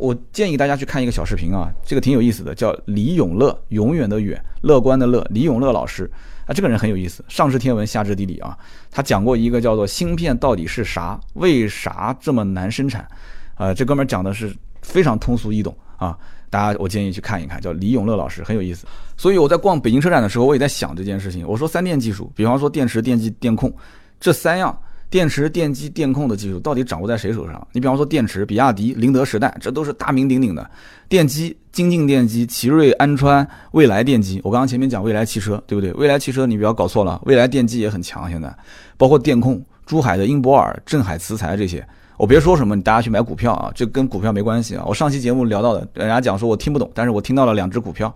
[0.02, 6.10] 我建议大家去看一个小视频啊，这个挺有意思的，叫李永乐，永远的远，乐观的乐，李永乐老师
[6.48, 8.58] 啊，这个人很有意思，上知天文，下知地理啊。
[8.90, 13.08] 他讲过一个叫做芯片到底是啥，为啥这么难生产？
[13.54, 16.18] 啊，这哥们讲的是非常通俗易懂啊，
[16.50, 18.88] 大家我建议去看一看，叫李永乐老师，很有意思。
[19.16, 21.48] 所以我在逛北京车展的时候，我也在想这件事情。
[21.48, 23.72] 我说三电技术，比方说电池、电机、电控
[24.20, 24.76] 这三样。
[25.12, 27.68] 电池、电机、电控的技术到底掌握在谁手上？
[27.74, 30.72] 你比方说电池，比亚迪、宁德时代，这都是大名鼎鼎的。
[31.10, 34.40] 电机，精进电机、奇瑞、安川、未来电机。
[34.42, 35.92] 我刚刚前面讲未来汽车，对不对？
[35.94, 38.30] 未来汽车你不要搞错了，未来电机也很强。
[38.32, 38.56] 现在，
[38.96, 41.86] 包括电控珠海的英博尔、镇海磁材这些。
[42.22, 44.84] 我别说什么，你大家去买股票啊，这跟股票没关系啊。
[44.86, 48.16] 我上期节目聊到的，人家讲说我听不懂，但是我听到了两只股票。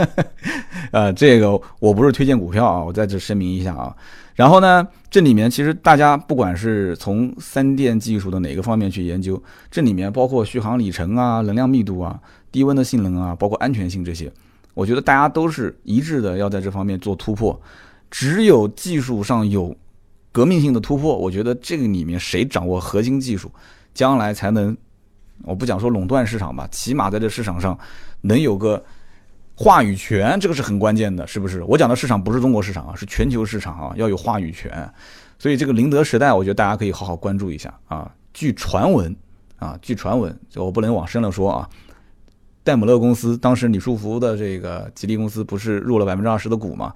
[0.92, 3.96] 呃，这个我不是推荐股票啊，我在这声明一下啊。
[4.34, 12.20] 然后呢，这里面其实大家不管是从三电技术的哪个方面去研究，这里面包括续航里程啊、能量密度啊、
[12.52, 14.30] 低温的性能啊，包括安全性这些，
[14.74, 17.58] 我觉得大家都是一致的，要在这方面做突破。
[18.10, 19.74] 只有技术上有。
[20.36, 23.50] 革命性的突破，我觉得这个里面谁掌握核心技术，
[23.94, 24.76] 将来才能，
[25.44, 27.78] 我不讲说垄断市场吧，起码在这市场上
[28.20, 28.84] 能有个
[29.54, 31.62] 话语权，这个是很关键的，是不是？
[31.62, 34.86] 我讲的市场不是中国市场啊，是全球市场啊，要有话语权。
[35.38, 38.14] 所以这个宁德时代，我觉得大家可以好好关注一下啊。
[38.34, 39.16] 据传闻
[39.58, 41.66] 啊，据传闻，就我不能往深了说啊。
[42.62, 46.92] 戴姆勒公司当时李书福的这个吉利公司不是入了百分之二十的股吗？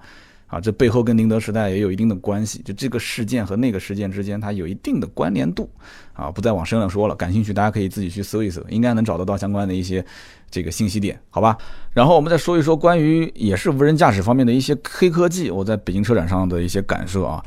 [0.51, 5.69] 啊，这背后跟宁德时代也有一定的关系，就这个事件和那个事件之间，它有一定的关联度。
[6.11, 10.05] 啊，不再往深了说了，感兴趣大家可以自己去搜一搜，应该能找得到相关的一些
[10.51, 11.57] 这个信息点，好吧？
[11.93, 17.43] 然后我们再说一说关于也是无人驾驶方面的一些黑科技，我在北京车展上的一些感受啊，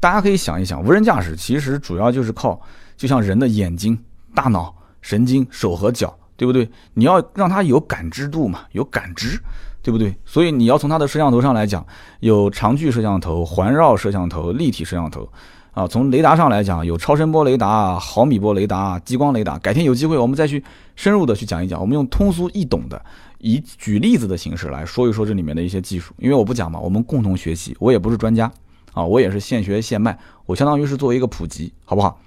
[0.00, 2.60] 大家可以想一想，无人驾驶其实主要就是靠，
[2.96, 3.96] 就像人的眼睛、
[4.34, 6.68] 大脑、神经、手和脚，对不对？
[6.92, 9.40] 你要让它有感知度嘛，有感知。
[9.88, 10.14] 对不对？
[10.26, 11.82] 所以你要从它的摄像头上来讲，
[12.20, 15.26] 有长距摄像头、环绕摄像头、立体摄像头，
[15.72, 19.56] 啊，从雷达上来讲，有超声波雷达、毫米波雷达、激光雷达。
[19.60, 20.62] 改天有机会我们再去
[20.94, 23.02] 深入的去讲一讲，我们用通俗易懂的，
[23.38, 26.12] 以举例子的形式来说一说这里面的一些技术。
[26.18, 27.74] 因为我不讲嘛，我们共同学习。
[27.80, 28.52] 我也不是专家
[28.92, 32.20] 啊，我也是现学现卖，我相当于是作为一个普及，好不好？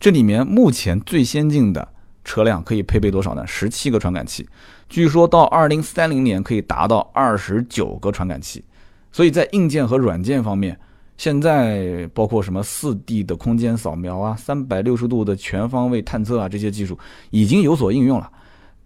[0.00, 1.86] 这里面目前最先进的
[2.24, 3.46] 车辆可以配备多少呢？
[3.46, 4.48] 十七个传感器。
[4.92, 8.62] 据说到二零三零年可以达到二十九个传感器，
[9.10, 10.78] 所以在硬件和软件方面，
[11.16, 16.98] 现在包括什么四 D 的空间扫描啊、三百六十度的全方位探测啊，这些技术
[17.30, 18.30] 已经有所应用了，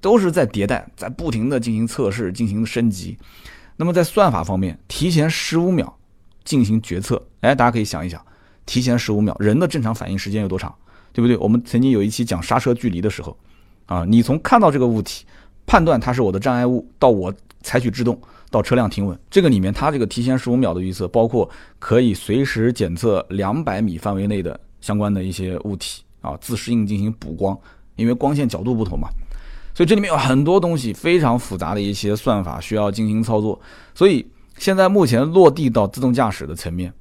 [0.01, 3.19] 都是在迭代，在不停的进行测试、进行升级。
[3.77, 5.93] 那么在算法方面，提前十五秒
[6.45, 8.25] 进行决策，哎，大家可以想一想，
[8.65, 10.73] 提前十五秒，人的正常反应时间有多长，
[11.13, 11.37] 对不对？
[11.39, 13.37] 我们曾经有一期讲刹车距离的时候，
[13.87, 15.27] 啊，你从看到这个物体。
[15.67, 18.19] 判断它是我的障碍物，到我采取制动，
[18.51, 21.49] 到车辆停稳，这个里面它这个提前十五秒的预测，包括
[21.79, 27.59] 可以随时检测两百米范围内的相关的一些物体啊，自适应进行补光，
[27.97, 29.09] 因为光线角度不同嘛，
[29.75, 33.61] 所以这里面有很多东西非常复杂的一些算法需要进行操作，
[33.95, 34.25] 所以
[34.59, 36.93] 现在目前落地到自动驾驶的层面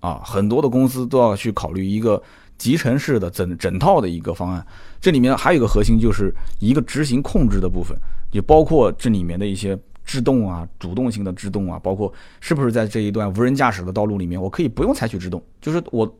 [0.00, 2.20] 啊，很多的公司都要去考虑一个。
[2.60, 4.64] 集成式的整整套的一个方案，
[5.00, 7.96] 这里面还有一个核心，就是一个执行控制的部分，
[8.32, 16.18] 也包括这里面的一些制动啊、主动性的制动啊，包括是不是在这一段无人驾驶的道路里面，我可以不用采取制动，就是我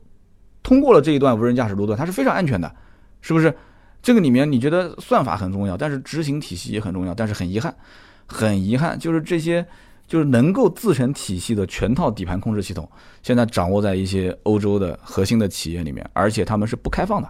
[0.63, 2.73] 通过了这一段无人驾驶路段，它是非常安全的，
[3.21, 3.53] 是不是？
[4.01, 7.75] 这个里面你觉得算法很重要，但是执行体系也很重要，但是很遗憾，
[8.25, 9.63] 很遗憾，就是这些。
[10.11, 12.85] 就是能够自成体系的全套底盘控制系统，
[13.23, 17.29] 现在掌握在一些欧洲的核心的企业里面，而且他们是不开放的，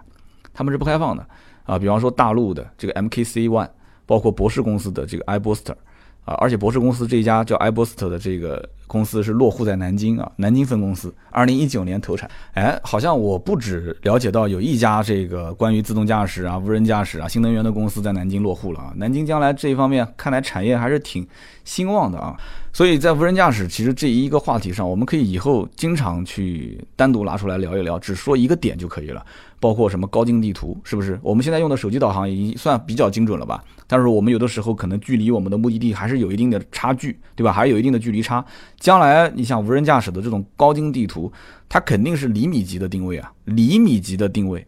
[0.52, 1.24] 他们是不开放的
[1.62, 1.78] 啊。
[1.78, 3.70] 比方说大陆的这个 MKC One，
[4.04, 5.76] 包括博世公司的这个 iBooster。
[6.24, 12.30] 啊，而且博士公司这一家叫 iBoost 的这个公司是落户在南京啊，南京分公司，二零一九年投产。
[12.54, 18.92] 哎，好像我不止了解到有一家这个关于自动驾驶啊、无人驾驶啊、新能源的公司在南京落户了啊。
[18.96, 21.26] 南京将来这一方面看来产业还是挺
[21.64, 22.36] 兴旺的啊。
[22.72, 29.24] 所以在无人驾驶其实这一个话题上，我们可以以后经常去单独拿出来聊一聊，只说一个点就可以了。
[29.62, 31.16] 包括什么高精地图，是不是？
[31.22, 33.62] 我们现在用的手机导航已经算比较精准了吧？
[33.86, 37.52] 但是我们有的时候可能距离我们的目的地还是有一定的差距，对吧？
[37.52, 38.44] 还是有一定的距离差。
[38.80, 41.30] 将来你像无人驾驶的这种高精地图，
[41.68, 44.66] 它肯定是厘米级的定位啊，厘米级的定位，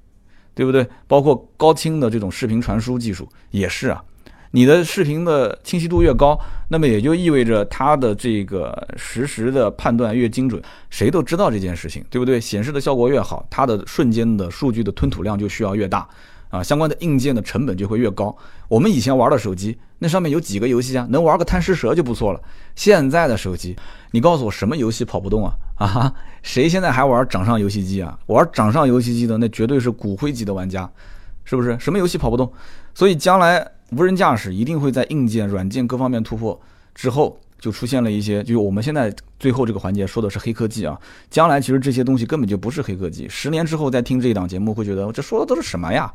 [0.54, 0.86] 对不对？
[1.08, 4.00] 包括高清的这种视频传输技术也是啊。
[4.54, 6.38] 你的视频的清晰度越高，
[6.68, 10.62] 那么也就意味着它的这个实时的判断越精准。
[10.90, 12.40] 谁都知道这件事情，对不对？
[12.40, 16.08] 显示的效果越好，它的瞬间的数据的吞吐量就需要越大，
[16.50, 18.34] 啊，相关的硬件的成本就会越高。
[18.68, 21.04] 我们以前玩的手机，那上面有几个游戏啊？
[21.10, 22.40] 能玩个贪吃蛇就不错了。
[22.76, 23.74] 现在的手机，
[24.12, 25.52] 你告诉我什么游戏跑不动啊？
[25.78, 26.14] 啊，
[26.44, 28.16] 谁现在还玩掌上游戏机啊？
[28.26, 30.88] 玩掌上游戏机的那绝对是骨灰级的玩家，
[31.42, 31.76] 是不是？
[31.80, 32.52] 什么游戏跑不动？
[32.94, 33.68] 所以将来。
[33.90, 36.60] 无人驾驶一定会在硬件、软件各方面突破
[36.94, 40.98] 之后，就出现了一些，就我们现在最后这个环节说的是黑科技啊。
[41.30, 46.12] 将来其实这些东西根本就不是黑科技，十年之后再听这一档节目，会觉得这说的都是什么呀？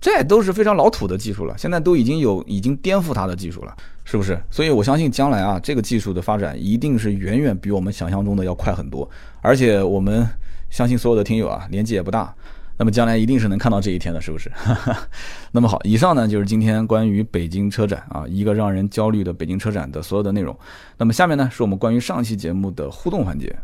[0.00, 4.38] 这都是非常老土的技术了，现在都已经有已经颠覆它的技术了，是不是？
[4.50, 9.08] 所以我相信将来啊，这个技术的发展一定是远远比我们想象中的要快很多，
[9.40, 10.26] 而且我们。
[10.68, 12.34] 相信所有的听友啊，年纪也不大，
[12.78, 14.50] 那么将来一定是能看到这一天的，是不是？
[15.50, 20.56] 那么好，以上呢就是今天关于北京车展啊，一个让人焦虑的北京车展的所有的内容。
[20.98, 23.54] 那么下面呢是我们关于上期节目的互动环节。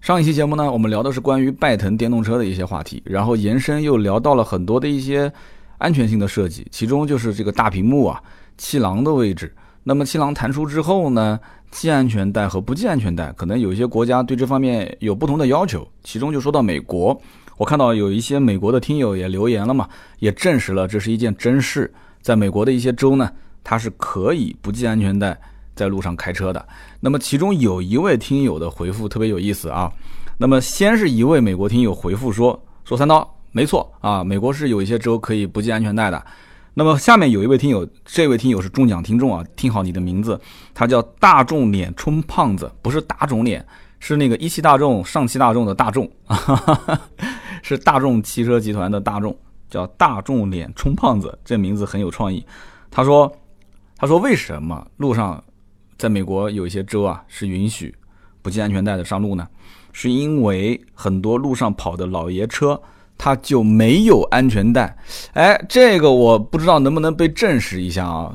[0.00, 5.30] 上一期节目呢，我们聊的是关于拜腾电动车的一些话题，然后延伸又聊到了很多的一些
[5.78, 8.22] 安全性的设计，其中就是这个大屏幕啊，
[8.56, 9.54] 气囊的位置。
[9.82, 11.38] 那么气囊弹出之后呢？
[11.72, 15.86] 系安全带和不系安全带，可能有一些国家对这方面有不同的要求。
[16.02, 17.16] 其中就说到美国，
[17.60, 19.86] 我看到有一些美国的听友也留言了嘛，
[20.18, 21.92] 也证实了这是一件真事。
[22.22, 23.30] 在美国的一些州呢，
[23.62, 25.38] 它是可以不系安全带
[25.74, 26.68] 在路上开车的。
[27.00, 29.92] 那么其中有一位听友的回复特别有意思啊。
[30.38, 36.24] 那么先是一位美国听友回复说：“说三刀，没错啊，美国是有一些州可以不系安全带的。”
[36.72, 40.40] 那么下面有一位听友，这位听友是中奖听众啊，听好你的名字，
[40.72, 43.62] 他叫大众脸充胖子，不是大众脸，
[43.98, 46.38] 是那个一汽大众、上汽大众的大众啊，
[47.62, 49.36] 是大众汽车集团的大众，
[49.68, 52.44] 叫大众脸充胖子，这名字很有创意。
[52.90, 53.32] 他说，
[53.96, 55.42] 他说为什么路上，
[55.96, 57.94] 在美国有一些州啊是允许
[58.42, 59.46] 不系安全带的上路呢？
[59.92, 62.80] 是因为很多路上跑的老爷车。
[63.22, 64.96] 他就没有安全带，
[65.34, 68.34] 哎，这个我不知道能不能被证实一下啊？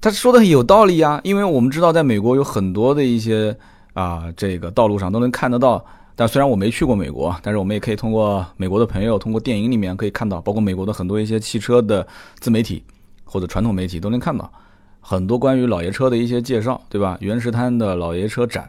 [0.00, 3.56] 他说的有道理啊，因为我们知道在美国有很多的一些
[3.92, 5.86] 啊，这个道路上都能看得到。
[6.18, 12.04] 但虽然我没去过美国，但是我们也可以通过美国的朋友，通过电影里面可以看到，包括美国的很多一些汽车的
[12.40, 12.82] 自媒体
[13.22, 14.52] 或者传统媒体都能看到
[15.00, 17.16] 很多关于老爷车的一些介绍，对吧？
[17.20, 18.68] 原石滩的老爷车展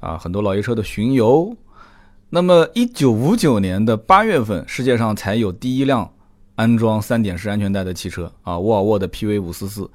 [0.00, 1.54] 啊，很多老爷车的巡游。
[2.30, 6.10] 那么，一九五九年的八月份，世界上才有第一辆
[6.54, 9.90] 安装三点式安全带的汽车啊，沃尔沃的 PV 五四四。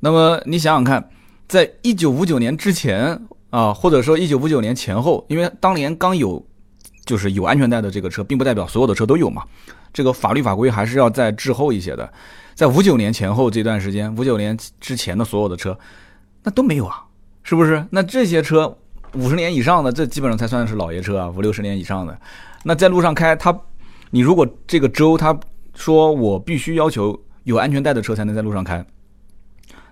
[0.00, 1.08] 那么你想想看，
[1.46, 3.22] 在一九五九年之前
[3.52, 6.44] 啊，或者说一九五九年前后，因为当年刚有
[7.04, 9.44] 就是有安全带的这个车，并不代表所有的车都有嘛。
[9.92, 12.12] 这个法律法规还是要再滞后一些的。
[12.54, 15.78] 在五九年前后这段时间，五九年之前的所有的车，
[16.42, 17.04] 那都没有啊，
[17.42, 17.86] 是不是？
[17.90, 18.76] 那这些车。
[19.14, 21.28] 五十年以上的，这基本上才算是老爷车啊。
[21.28, 22.18] 五六十年以上的，
[22.64, 23.54] 那在路上开，他，
[24.10, 25.38] 你如果这个州他
[25.74, 28.82] 说我必须要求有安全带的车才能在路上开，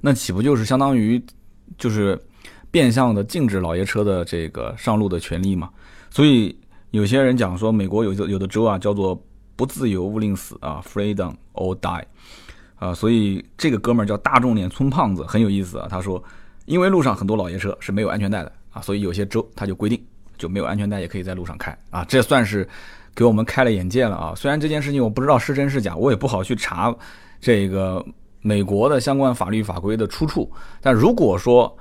[0.00, 1.22] 那岂不就是相当于
[1.76, 2.18] 就是
[2.70, 5.68] 变相的禁止老爷车的这个上路的权利嘛？
[6.10, 6.56] 所以
[6.90, 9.20] 有些人讲说，美国有有的州啊叫做
[9.56, 12.02] 不自由勿宁死啊，freedom or die
[12.76, 15.86] 啊，所以这个哥们儿叫大众脸村胖子很有意思啊。
[15.90, 16.22] 他说，
[16.66, 18.52] 因为路上很多老爷车是没有安全带的。
[18.72, 20.00] 啊，所以有些州他就规定
[20.38, 22.68] 就没有安全带也可以在路上开啊，这算是
[23.16, 24.32] 给我们开了眼界了啊。
[24.36, 26.94] 虽然这件事情我不知道是真是假，我也不好去查
[27.40, 28.04] 这个
[28.40, 30.48] 美国的相关法律法规的出处。
[30.80, 31.76] 但如果说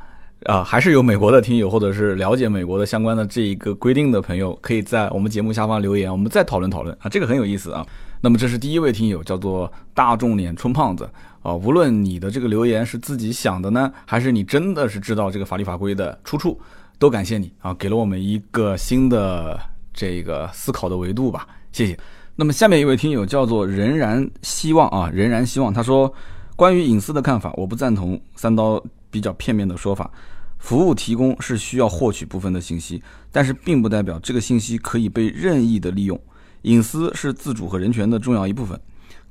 [0.45, 7.85] 啊，还是有美国的听友或者是了解美国的相关的这一个规定的朋友，可以在我们节目下方留言，我们再讨论讨论啊，这个很有意思啊。
[8.21, 11.09] 那么这是第一位听友，叫做大众脸充胖子
[11.41, 11.53] 啊。
[11.53, 16.59] 无论你的这个留言是自己想的呢，还是你真的是知道这个法律法规的出处。
[16.97, 19.57] 都感谢你啊，给了我们一个新的
[19.93, 21.97] 这个思考的维度吧，谢谢。
[22.35, 26.13] 那么下面一位听友叫做仍然希望啊，仍然希望，他说
[26.57, 30.11] 关于隐私的看法，我不赞同三刀比较片面的说法。
[30.57, 33.01] 服务提供是需要获取部分的信息，
[33.31, 36.19] 但是并不代表这个信息可以被任意的利用。
[36.63, 38.77] 隐私是自主和人权的重要一部分，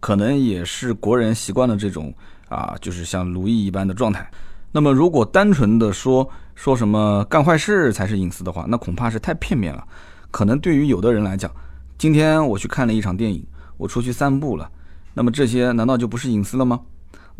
[0.01, 2.15] 可能也是国人习惯了这种
[2.49, 4.31] 啊，就是像奴役一般的状态。
[4.73, 9.87] 那么如果单纯的说，说什么干坏事才是隐私的话，那恐怕是太片面了。
[10.31, 11.51] 可能对于有的人来讲，
[11.99, 14.71] 今天我去看了一场电影，我出去散步了，
[15.13, 16.81] 那么这些难道就不是隐私了吗？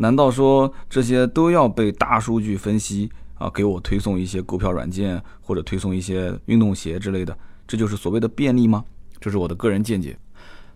[0.01, 7.37] 难道说这些都要被大数据分析啊，给我推送一些购票软件或者推送一些运动鞋之类的？
[7.67, 8.83] 这就是所谓的便利吗？
[9.19, 10.17] 这是我的个人见解。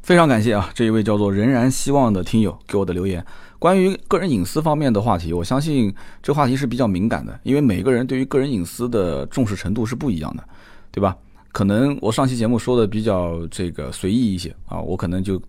[0.01, 3.25] 非常感谢啊，这一位叫做仍然希望的听友给我的留言。
[3.57, 10.43] 关于个人隐私方面的话题，我相信这话题是比较敏感的，因为每个人对于个人隐私的重视程度是不一样的，
[10.91, 11.15] 对吧？
[11.53, 15.41] 可能我上期节目说的比较这个随意一些啊，我可能就。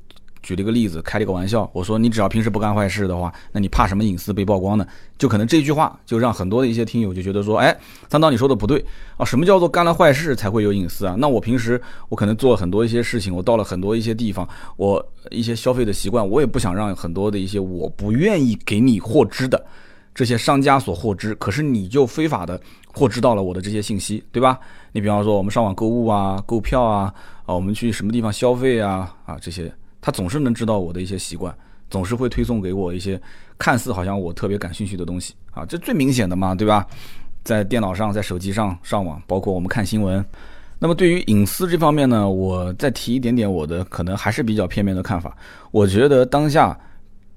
[0.44, 4.86] 举了一个例子，开了一个玩笑，我说你只要平时不干坏事的话，那你怕什么隐私被曝光呢？
[5.16, 7.74] 就可能这句话就让很多的一些听友就觉得说，哎，
[8.10, 8.84] 三刀你说的不对
[9.16, 11.16] 啊，什么叫做干了坏事才会有隐私啊？
[11.18, 11.80] 那我平时
[12.10, 19.64] 我可能做了很多一些事情，我到了很多一些地方，我一些消费的习惯，我也不想让很多的一些我不愿意给你获知的
[20.14, 22.60] 这些商家所获知，可是你就非法的
[22.92, 24.60] 获知到了我的这些信息，对吧？
[24.92, 27.12] 你比方说我们上网购物啊、购票啊
[27.46, 29.72] 啊，我们去什么地方消费啊啊这些。
[30.04, 31.56] 他总是能知道我的一些习惯，
[31.88, 33.18] 总是会推送给我一些
[33.56, 36.86] 看似好像我特别感兴趣的东西啊，这最明显的嘛，对吧？
[37.42, 40.22] 在电脑上，在手机上上网，包括我们看新闻。
[40.78, 45.34] 那么对于隐私这方面呢，我再提一点点我的可能还是比较片面的看法。
[45.70, 46.78] 我觉得当下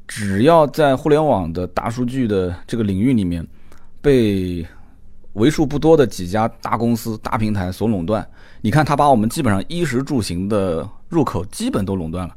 [0.05, 3.47] 只要在互联网的大数据的这个领域里面
[4.01, 4.67] 被
[5.33, 8.27] 为数不多的几家大公司、大平台所垄断，
[8.59, 12.35] 你看他把我们基本上衣食住行的入口基本都垄断了。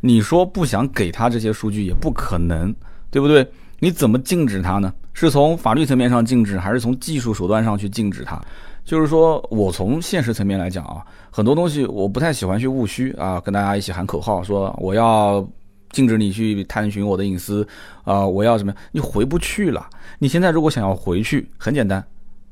[0.00, 2.74] 你说不想给他这些数据也不可能，
[3.10, 3.46] 对不对？
[3.78, 4.92] 你怎么禁止他呢？
[5.12, 8.40] 是从法律层面上禁止，还是从技术手段上去禁止他？
[8.84, 15.46] 就是说我从现实层面来讲啊，很多东西我不太喜欢去务虚啊，跟大家一起喊口号说我要
[15.90, 17.66] 禁止你去探寻我的隐私
[18.04, 18.72] 啊，我要什么？
[18.92, 19.84] 你回不去了。
[20.18, 22.04] 你现在如果想要回去，很简单，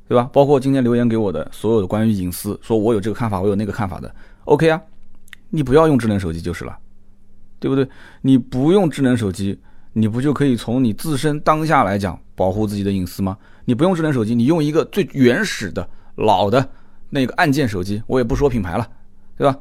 [0.09, 0.29] 对吧？
[0.33, 4.13] 包括今天留言给我的所有的关于隐私，说我有这个看法，我有那个看法的
[4.45, 4.81] ，OK 啊，
[5.51, 6.77] 你不要用智能手机就是了，
[7.65, 7.89] 对不对？
[8.21, 9.59] 你不用智能手机，
[9.95, 13.39] 你不就可以从你自身当下来讲保护自己的隐私吗？
[13.65, 15.89] 你不用智能手机，你用一个最原始的。
[16.17, 16.69] 老的
[17.11, 18.87] 那个按键手机，我也不说品牌了，
[19.37, 19.59] 对吧？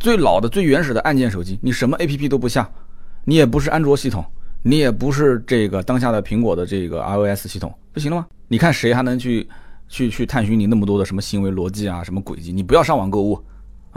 [0.00, 2.68] 最老的、最原始的按键手机，你什么 APP 都不下，
[3.24, 4.24] 你也不是安卓系统，
[4.62, 8.26] 你也不是这个当下的苹果的这个 iOS 系统，不行了吗？
[8.48, 9.48] 你看谁还能去
[9.88, 12.52] 去去探寻你那么多的什么行为逻辑啊、什么轨迹？
[12.52, 13.42] 你不要上网购物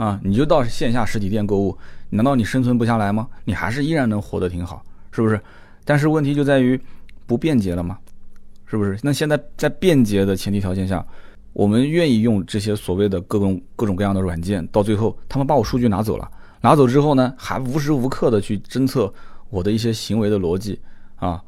[0.02, 1.78] 啊，你就到线下实体店购物，
[2.10, 3.28] 难道你生存不下来吗？
[3.44, 4.82] 你还是依然能活得挺好，
[5.12, 5.40] 是不是？
[5.84, 6.80] 但是问题就在于
[7.24, 7.96] 不便捷了吗？
[8.66, 8.98] 是不是？
[9.00, 11.06] 那现在在便捷的前提条件下。
[11.52, 16.28] 我们愿意用这些所谓的各种各种各样的软件，到最后他们把我数据拿走了，
[16.62, 19.12] 拿走之后呢，还无时无刻的去侦测
[19.50, 20.80] 我的一些行为的逻辑
[21.14, 21.40] 啊。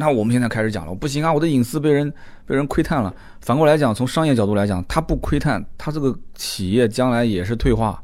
[0.00, 2.08] 那我们现在开始讲了，不行啊，我的隐私被人
[2.46, 3.12] 被人窥探了。
[3.40, 8.00] 反过来讲，从商业角度来讲，他不窥探，他这个企业将来也是退化。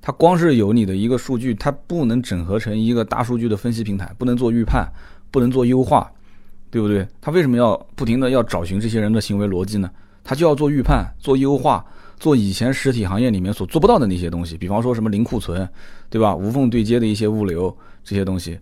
[0.00, 4.88] 他光是有你的一个数据，他不能整合成一个大数据的分析平台，不能做预判，
[5.32, 6.08] 不能做优化，
[6.70, 7.04] 对不对？
[7.20, 9.90] 他为什么要不停的要找寻这些人的行为逻辑呢？
[10.22, 11.84] 他就要做预判、做优化、
[12.20, 15.68] 做以前实体行业里面所做不到的那些东西，比方说什么零库存，
[16.08, 16.36] 对吧？
[16.36, 18.56] 无缝对接的一些物流这些东西，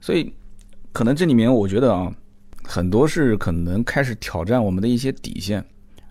[0.00, 0.34] 所以
[0.94, 2.10] 可能这里面我觉得啊，
[2.62, 5.62] 很多是可能开始挑战我们的一些底线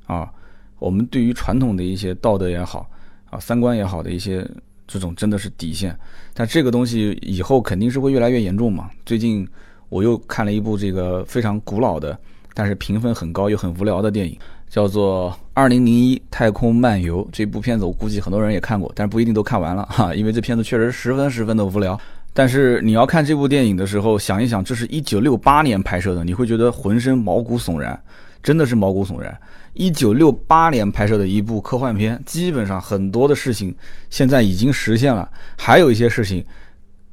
[0.05, 0.29] 啊，
[0.77, 2.86] 我们对于传统的一些道德也好
[3.29, 4.45] 啊、三观也好的一些
[4.86, 5.97] 这种真的是底线，
[6.34, 8.89] 但这个东西以后肯定是会越来越严重嘛。
[9.05, 9.47] 最近
[9.88, 12.19] 我又看了一部这个非常古老的，
[12.53, 14.38] 但是评分很高又很无聊的电影。
[14.69, 21.97] 叫做《二零零一太空漫游》这部片子，我估计很多人也看过，但是不一定都看完了哈，因为这片子确实十分十分的无聊。
[22.34, 27.97] 但是你要看这部电影的时候，想一想，这是一九六八年拍摄的，你会觉得浑身毛骨悚然，
[28.41, 29.38] 真的是毛骨悚然。
[29.73, 33.73] 一九六八年拍摄的一部科幻片，基本上很多的事情
[34.09, 36.43] 现在已经实现了，还有一些事情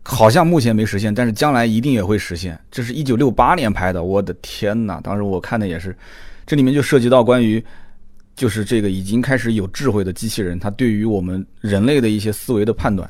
[0.03, 2.59] 好像目前没实现，但是将来一定也会实现。
[2.71, 5.01] 这是一九六八年拍的，我的天哪！
[5.01, 5.95] 当时我看的也是。
[6.47, 7.62] 这里面就涉及到关于，
[8.35, 13.09] 就是这个已经开始有智慧的机器人，它对于我们人类的一些思维的判断。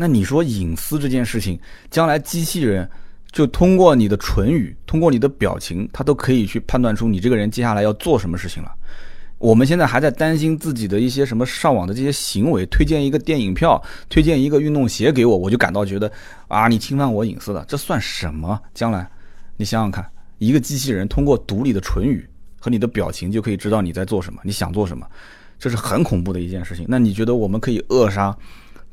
[0.00, 2.88] 那你说隐私这件事情，将来机器人
[3.30, 8.72] 就通过你的唇语，通过你的表情，它都可以去判断出你这个人接下来要做什么事情了。
[9.36, 13.78] 我们现在还在担心自己的一些什么上网的这些行为，推荐一个电影票，
[14.08, 16.10] 推荐一个运动鞋给我，我就感到觉得
[16.48, 18.58] 啊，你侵犯我隐私了，这算什么？
[18.72, 19.06] 将来
[19.58, 22.26] 你想想看，一个机器人通过读你的唇语。
[22.62, 25.06] 和你的表情就可以知道你在做什么，你想做什么，
[25.58, 26.84] 这是很恐怖的一件事情。
[26.86, 28.36] 那你觉得我们可以扼杀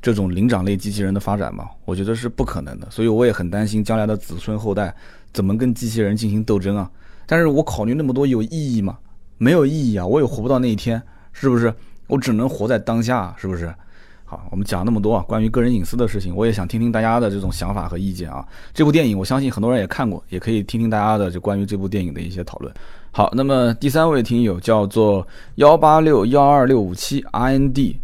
[0.07, 1.65] 这种灵长类机器人的发展吗？
[1.83, 2.87] 我觉得是不可能的。
[2.89, 4.95] 所以我也很担心将来的子孙后代
[5.33, 6.89] 怎么跟机器人进行斗争啊。
[7.25, 8.47] 但是我考虑那么多有意
[8.77, 8.97] 义吗？
[9.37, 11.01] 没有意义啊，我也活不到那一天，
[11.33, 11.73] 是不是？
[12.07, 13.69] 我只能活在当下，是不是？
[14.23, 18.47] 好，我们讲那么多啊，关于个人隐私的事情，我也想听听大家的这种想法和意见啊。
[18.73, 22.73] 这部电影我相信很多人也看过，也可以听听大家的就关于这部电影的一些讨论。
[23.11, 27.99] 好，那么第三位听友叫做幺八六幺二六五七 R N D，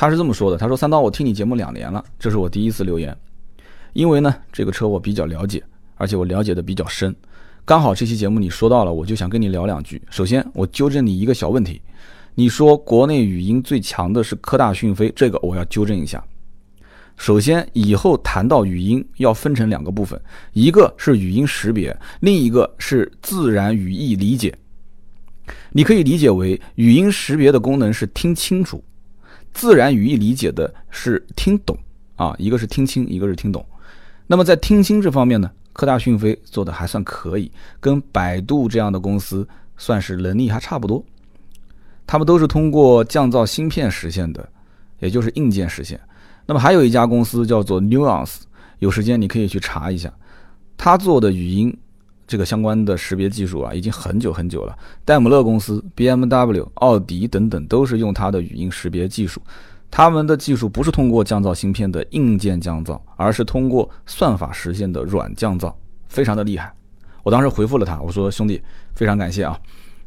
[0.00, 3.16] 他是这么说的，他说三刀，我听你节目两年了，这是我第一次留言，
[3.94, 5.60] 因为呢这个车我比较了解，
[5.96, 7.12] 而且我了解的比较深，
[7.64, 10.00] 刚好这期节目你说到了，我就想跟你聊两句。
[10.08, 11.82] 首先我纠正你一个小问题。
[12.36, 16.22] 你说国内语音最强的是科大讯飞，这个我要纠正一下。
[17.16, 20.20] 首先，以后谈到语音要分成两个部分，
[20.52, 24.56] 一个是语音识别，另一个是自然语义理解。
[25.72, 28.80] 你可以理解为语音识别的功能是听清楚，
[29.58, 31.76] 自然语义理解的是听懂
[32.14, 33.66] 啊，一个是听清，一个是听懂。
[34.28, 37.50] 那么在听清这方面呢，科大讯飞做的还算可以，
[37.80, 39.46] 跟百度这样的公司
[39.76, 41.04] 算是能力还差不多。
[42.06, 44.48] 他们都是通过降噪芯片实现的，
[45.00, 45.98] 也就是硬件实现。
[46.46, 48.36] 那么还有一家公司叫做 Nuance，
[48.78, 50.08] 有时间你可以去查一下，
[50.76, 51.76] 他做的语音
[52.28, 54.78] 这个相关的识别技术啊，已经很久很久了。
[55.04, 59.42] 戴姆勒公司、BMW、奥迪等等都是用它的语音识别技术。
[59.90, 65.72] 他们的技术不是通过降噪芯片的硬件降噪，而是通过算法实现的软降噪，
[66.08, 66.70] 非常的厉害。
[67.22, 68.60] 我当时回复了他，我说兄弟，
[68.94, 69.58] 非常感谢啊。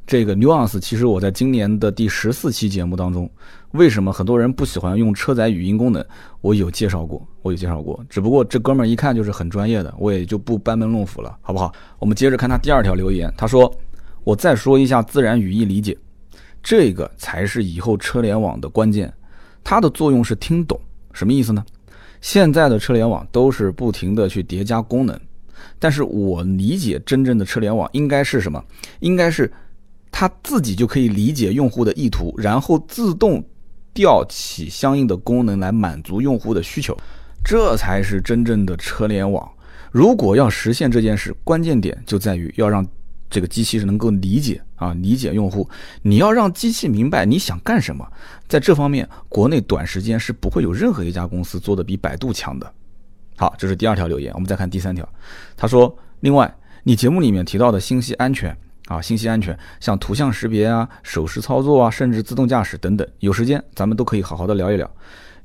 [0.05, 3.27] 这个 Nuance 其实我在今年的第十四期节目当中，
[3.71, 6.05] 为什么很多人不喜欢用车载语音功能，
[6.41, 8.03] 我有介绍过，我有介绍过。
[8.09, 11.73] 只不过这哥们儿一看就是很专业的，我也就不班门弄斧了，好不好？
[11.99, 13.73] 我们接着看他第二条留言，他说
[14.23, 15.97] ：“我再说一下自然语义理解，
[16.61, 19.11] 这个才是以后车联网的关键。”
[19.63, 20.79] 它的作用是听懂，
[21.13, 21.63] 什么意思呢？
[22.19, 25.19] 现在的车联网都是不停的去叠加功能，
[25.79, 28.63] 但是我理解真正的车联网应该是什么？
[28.99, 29.51] 应该是
[30.11, 33.43] 它自己就可以理解用户的意图，然后自动
[33.93, 36.97] 调起相应的功能来满足用户的需求，
[37.43, 39.49] 这才是真正的车联网。
[39.91, 42.85] 如果要实现这件事，关键点就在于要让。
[43.33, 45.65] 这个机器是能够理解啊，理解用户。
[46.01, 48.05] 你要让机器明白你想干什么，
[48.49, 52.69] 在这方面，国内短时间是不会有任何一家公司做的比百度强的。
[53.37, 54.33] 好，这是第二条留言。
[54.33, 55.07] 我们再看第三条，
[55.55, 58.53] 他说：“另外，你节目里面提到的信息安全
[58.87, 64.89] 啊，信息安全，像图像识别啊、手势操作啊，甚至自动驾驶等等，有时间咱们都可以好好的聊一聊，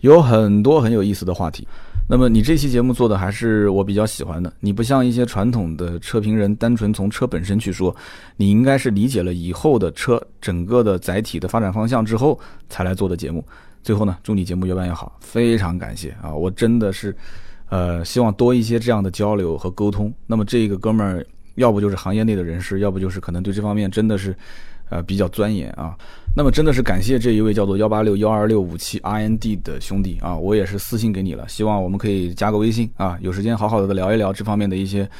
[0.00, 1.66] 有很多很有意思的话题。”
[2.08, 7.94] 那么你这期节目做的还是我比较喜欢的，你不像一些传统的车评人，单纯从车本身去说，
[8.36, 13.44] 你应该是理解了以后的车整个的载体的发展方向之后才来做的节目。
[13.82, 16.32] 最后呢，祝你节目越办越好，非常感谢啊！
[16.32, 17.16] 我真的是，
[17.70, 20.14] 呃，希望多一些这样的交流和沟通。
[20.28, 21.26] 那么这个哥们儿，
[21.56, 24.34] 要不就是行业内的人士，要不就是可能对这方面真的是。
[24.88, 25.96] 呃，比较钻研啊，
[26.32, 35.10] 那么真的是感谢这一位叫做幺八六幺二六五七 R N D 的兄弟啊，我也是私信给你了，希望我们可以加个微信啊，有时间好好的聊一聊这方面的一些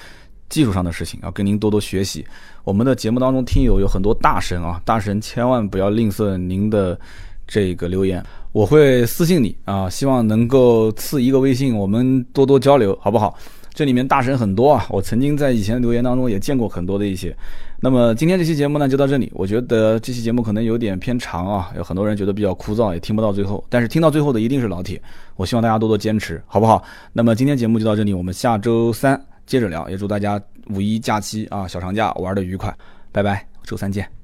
[0.49, 2.25] 技术上的事情啊，跟您多多学习。
[2.63, 6.97] 我们的节目当中听友有很多大神啊，大神千万不要吝啬您的
[7.45, 13.37] 这个留言，我会私信你啊，希望能够赐一个微信，我们多多交流，好不好？
[13.77, 17.37] 这里面大神很多啊，我曾经在以前的留言当中也见过很多的一些。
[17.79, 23.63] 那么今天这期节目呢就到这里，我觉得这期节目可能有点偏长啊，有很多人觉得比较枯燥，也听不到最后。
[23.69, 24.99] 但是听到最后的一定是老铁，
[25.37, 26.83] 我希望大家多多坚持，好不好？
[27.13, 32.75] 那么今天节目就到这里，我们下周三接着聊，也祝大家五一假期啊小长假玩的愉快，
[33.13, 34.16] 拜拜，周三见。